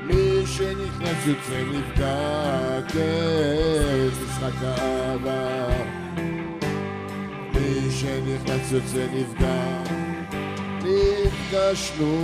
מי 0.03 0.45
שנכנס 0.45 1.27
יוצא 1.27 1.63
נפגע. 1.73 2.79
כן 2.87 4.07
משחק 4.23 4.63
האהבה. 4.63 5.67
מי 7.53 7.91
שנכנס 7.91 8.71
יוצא 8.71 9.05
נפגע. 9.13 9.83
נפגשנו. 10.83 12.19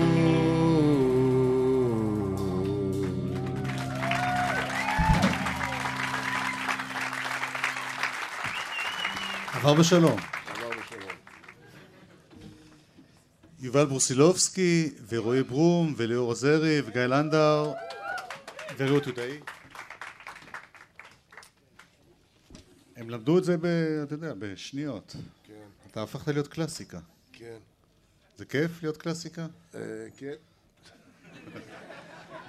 עבר 9.65 9.73
בשלום. 9.73 10.19
יובל 13.59 13.85
ברוסילובסקי, 13.85 14.93
ורועי 15.07 15.43
ברום, 15.43 15.93
וליאור 15.97 16.27
עוזרי, 16.27 16.81
וגיא 16.85 17.01
לנדאו, 17.01 17.73
ורעות 18.77 19.03
יהודאי. 19.05 19.39
הם 22.95 23.09
למדו 23.09 23.37
את 23.37 23.43
זה, 23.43 23.57
ב, 23.57 23.65
אתה 24.03 24.13
יודע, 24.13 24.33
בשניות. 24.39 25.15
כן, 25.43 25.53
אתה 25.91 26.03
הפכת 26.03 26.27
להיות 26.27 26.47
קלאסיקה. 26.47 26.99
כן, 27.33 27.57
זה 28.37 28.45
כיף 28.45 28.83
להיות 28.83 28.97
קלאסיקה? 28.97 29.47
אה, 29.75 29.79
כן. 30.17 30.35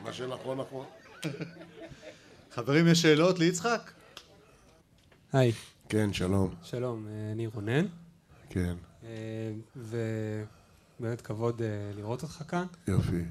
מה 0.03 0.13
שנכון 0.13 0.61
נכון. 0.61 0.87
חברים, 2.55 2.89
יש 2.89 3.03
שאלות 3.03 3.39
ליצחק? 3.39 3.91
היי, 5.33 5.53
כן, 5.89 6.13
שלום. 6.13 6.55
שלום, 6.63 7.07
אה, 7.09 7.33
אני 7.33 7.47
רונן, 7.47 7.87
כן, 8.51 8.75
אה, 9.05 9.09
ובאמת 9.77 11.21
כבוד 11.21 11.63
אה, 11.63 11.69
לראות 11.97 12.23
אותך 12.23 12.43
כאן. 12.49 12.67
יופי. 12.89 13.23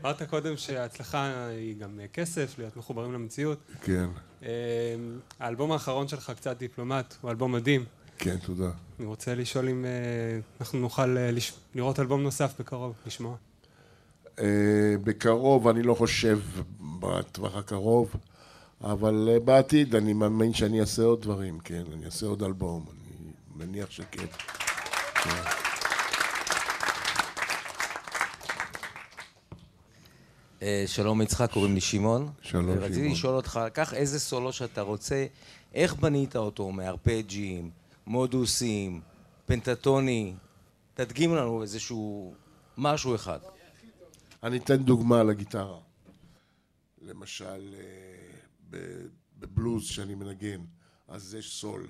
אמרת 0.00 0.22
קודם 0.22 0.56
שההצלחה 0.56 1.46
היא 1.46 1.76
גם 1.76 2.00
אה, 2.00 2.08
כסף, 2.08 2.54
להיות 2.58 2.76
מחוברים 2.76 3.12
למציאות. 3.12 3.58
כן, 3.82 4.06
אה, 4.42 4.48
האלבום 5.40 5.72
האחרון 5.72 6.08
שלך, 6.08 6.32
קצת 6.36 6.58
דיפלומט, 6.58 7.14
הוא 7.20 7.30
אלבום 7.30 7.52
מדהים. 7.52 7.84
כן, 8.18 8.36
תודה. 8.36 8.70
אני 8.98 9.06
רוצה 9.06 9.34
לשאול 9.34 9.68
אם 9.68 9.84
אה, 9.84 9.90
אנחנו 10.60 10.78
נוכל 10.78 11.16
אה, 11.18 11.30
לראות 11.74 12.00
אלבום 12.00 12.22
נוסף 12.22 12.60
בקרוב, 12.60 12.94
לשמוע. 13.06 13.36
אה, 14.38 14.94
בקרוב, 15.04 15.68
אני 15.68 15.82
לא 15.82 15.94
חושב 15.94 16.38
בטווח 17.00 17.56
הקרוב, 17.56 18.14
אבל 18.80 19.28
אה, 19.32 19.40
בעתיד 19.40 19.94
אני 19.94 20.12
מאמין 20.12 20.52
שאני 20.52 20.80
אעשה 20.80 21.02
עוד 21.02 21.22
דברים, 21.22 21.58
כן, 21.58 21.82
אני 21.92 22.04
אעשה 22.04 22.26
עוד 22.26 22.42
אלבום, 22.42 22.86
אני 22.90 23.32
מניח 23.56 23.90
שכן. 23.90 24.26
אה, 30.62 30.84
שלום 30.86 31.22
יצחק, 31.22 31.50
קוראים 31.52 31.74
לי 31.74 31.80
שמעון. 31.80 32.28
שלום, 32.40 32.70
רציתי 32.70 32.94
שמעון. 32.94 33.12
לשאול 33.12 33.34
אותך, 33.34 33.60
קח 33.72 33.94
איזה 33.94 34.20
סולו 34.20 34.52
שאתה 34.52 34.80
רוצה, 34.80 35.26
איך 35.74 35.94
בנית 35.94 36.36
אותו? 36.36 36.72
מארפג'ים, 36.72 37.70
מודוסים, 38.06 39.00
פנטטוני? 39.46 40.34
תדגים 40.94 41.34
לנו 41.34 41.62
איזשהו 41.62 42.34
משהו 42.76 43.14
אחד. 43.14 43.38
אני 44.42 44.56
אתן 44.56 44.76
דוגמה 44.76 45.22
לגיטרה. 45.22 45.78
למשל, 47.02 47.74
אה, 47.74 48.37
בבלוז 49.38 49.84
שאני 49.84 50.14
מנגן, 50.14 50.60
אז 51.08 51.34
יש 51.34 51.60
סול. 51.60 51.86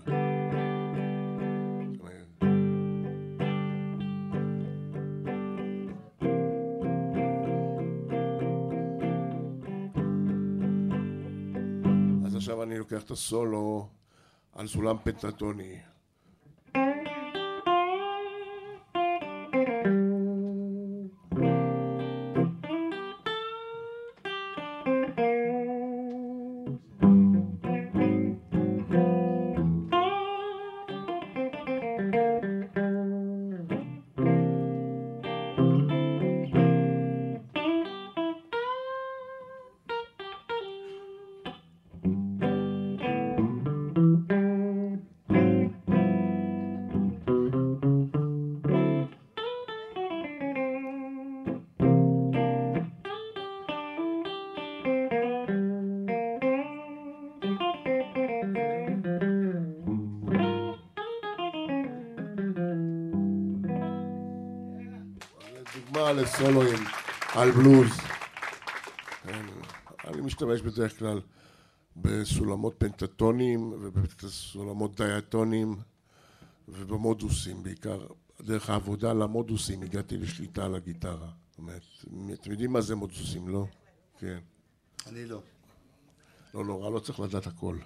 אז 12.26 12.36
עכשיו 12.36 12.62
אני 12.62 12.78
לוקח 12.78 13.02
את 13.02 13.10
הסולו 13.10 13.88
על 14.52 14.66
סולם 14.66 14.96
פנטטוני. 15.04 15.78
דוגמה 65.98 66.12
לסולואים 66.12 66.84
על 67.34 67.50
בלוז. 67.50 67.90
כן, 69.22 69.46
אני 70.04 70.20
משתמש 70.20 70.60
בדרך 70.60 70.98
כלל 70.98 71.20
בסולמות 71.96 72.74
פנטטונים 72.78 73.72
ובסולמות 73.72 75.00
דיאטונים 75.00 75.76
ובמודוסים 76.68 77.62
בעיקר. 77.62 78.06
דרך 78.42 78.70
העבודה 78.70 79.10
על 79.10 79.22
המודוסים 79.22 79.82
הגעתי 79.82 80.16
לשליטה 80.16 80.64
על 80.64 80.74
הגיטרה. 80.74 81.28
זאת 81.50 81.58
אומרת, 81.58 81.82
אתם 82.32 82.50
יודעים 82.50 82.72
מה 82.72 82.80
זה 82.80 82.94
מודוסים, 82.94 83.48
לא? 83.48 83.66
כן. 84.18 84.38
אני 85.06 85.26
לא. 85.26 85.42
לא 86.54 86.64
נורא, 86.64 86.90
לא 86.90 86.98
צריך 86.98 87.20
לדעת 87.20 87.46
הכל. 87.46 87.76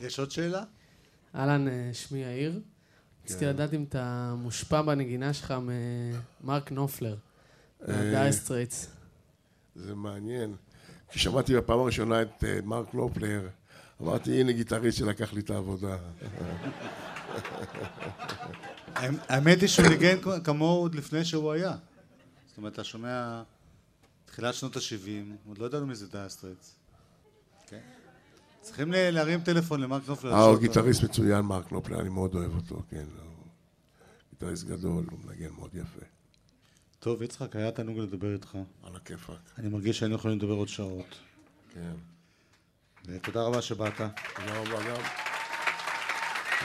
יש 0.00 0.18
עוד 0.18 0.30
שאלה? 0.30 0.64
אהלן, 1.34 1.68
אה, 1.68 1.90
שמי 1.92 2.18
יאיר. 2.18 2.60
רציתי 3.24 3.40
כן. 3.40 3.48
לדעת 3.48 3.74
אם 3.74 3.84
אתה 3.88 4.34
מושפע 4.38 4.82
בנגינה 4.82 5.32
שלך 5.32 5.54
ממרק 6.42 6.72
נופלר, 6.72 7.16
אה, 7.88 7.96
מהדייר 7.96 8.35
סטרייטס. 8.35 8.88
זה 9.74 9.94
מעניין. 9.94 10.54
כששמעתי 11.08 11.56
בפעם 11.56 11.78
הראשונה 11.78 12.22
את 12.22 12.44
אה, 12.44 12.58
מרק 12.64 12.94
נופלר, 12.94 13.48
אמרתי, 14.02 14.40
הנה 14.40 14.52
גיטריסט 14.52 14.98
שלקח 14.98 15.32
לי 15.32 15.40
את 15.40 15.50
העבודה. 15.50 15.96
האמת 19.28 19.60
היא 19.60 19.68
שהוא 19.68 19.86
ניגן 19.86 20.16
כמוהו 20.44 20.80
עוד 20.80 20.94
לפני 20.94 21.24
שהוא 21.24 21.52
היה. 21.52 21.76
זאת 22.46 22.58
אומרת, 22.58 22.72
אתה 22.72 22.84
שומע 22.84 23.42
תחילת 24.24 24.54
שנות 24.54 24.76
ה-70, 24.76 25.48
עוד 25.48 25.58
לא 25.58 25.66
ידענו 25.66 25.86
מי 25.86 25.94
זה 25.94 26.06
דייר 26.08 26.30
סטרייטס. 26.30 26.74
כן. 27.66 27.80
צריכים 28.60 28.92
להרים 28.92 29.40
טלפון 29.40 29.80
למרק 29.80 30.02
נופלר. 30.08 30.32
אה, 30.32 30.42
הוא. 30.44 30.58
גיטריסט 30.58 31.02
מצוין, 31.02 31.40
מרק 31.40 31.72
לופלר, 31.72 32.00
אני 32.00 32.08
מאוד 32.08 32.34
אוהב 32.34 32.54
אותו, 32.56 32.82
כן. 32.90 32.96
הוא 32.96 33.44
גיטריסט 34.30 34.64
גדול, 34.64 35.04
הוא 35.10 35.18
מנגן 35.24 35.50
מאוד 35.58 35.74
יפה. 35.74 36.04
טוב, 36.98 37.22
יצחק, 37.22 37.56
היה 37.56 37.70
תענוג 37.70 37.98
לדבר 37.98 38.32
איתך. 38.32 38.58
על 38.82 38.96
הכיפאק. 38.96 39.38
אני 39.58 39.68
מרגיש 39.68 39.98
שהיינו 39.98 40.14
יכולים 40.14 40.38
לדבר 40.38 40.52
עוד 40.52 40.68
שעות. 40.68 41.18
כן. 41.74 41.92
ותודה 43.06 43.42
רבה 43.42 43.62
שבאת. 43.62 43.96
תודה 43.96 44.60
רבה 44.60 44.90
גם. 44.90 45.02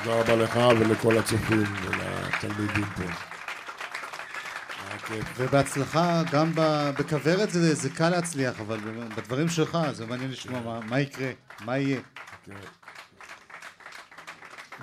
תודה 0.03 0.21
רבה 0.21 0.35
לך 0.35 0.59
ולכל 0.79 1.17
הצופים 1.17 1.63
ולתלמידים 1.83 2.85
פה. 2.85 3.34
ובהצלחה, 5.37 6.23
גם 6.31 6.51
בכוורת 6.99 7.51
זה, 7.51 7.75
זה 7.75 7.89
קל 7.89 8.09
להצליח, 8.09 8.59
אבל 8.59 8.79
בדברים 9.17 9.47
שלך 9.47 9.77
זה 9.91 10.05
מעניין 10.05 10.31
לשמוע 10.31 10.59
מה, 10.61 10.79
מה 10.79 10.99
יקרה, 10.99 11.31
מה 11.65 11.77
יהיה. 11.77 12.01
כן. 12.43 12.53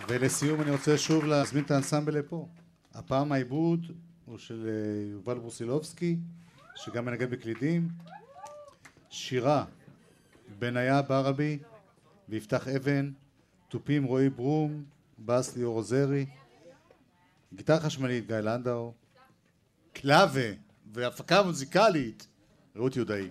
ולסיום 0.09 0.61
אני 0.61 0.70
רוצה 0.70 0.99
שוב 0.99 1.25
להזמין 1.25 1.64
את 1.64 1.70
האנסמבל 1.70 2.18
לפה. 2.18 2.49
הפעם 2.95 3.33
העיבוד 3.33 3.87
הוא 4.27 4.39
של 4.39 4.68
אה, 4.68 5.12
יובל 5.12 5.39
ברוסילובסקי, 5.39 6.16
שגם 6.75 7.05
מנגן 7.05 7.31
בקלידים. 7.31 7.89
שירה, 9.11 9.64
בניה 10.59 11.03
ברבי, 11.03 11.59
ויפתח 12.29 12.68
אבן, 12.68 13.11
תופים 13.68 14.05
רועי 14.05 14.31
ברום, 14.31 14.85
בס 15.18 15.57
ליאור 15.57 15.77
עוזרי, 15.77 16.27
גיטרה 17.55 17.81
חשמלית 17.81 18.27
גיא 18.27 18.37
לנדאו, 18.37 18.93
קלאבה 19.93 20.51
והפקה 20.93 21.43
מוזיקלית 21.43 22.26
רעות 22.76 22.97
יהודאי. 22.97 23.30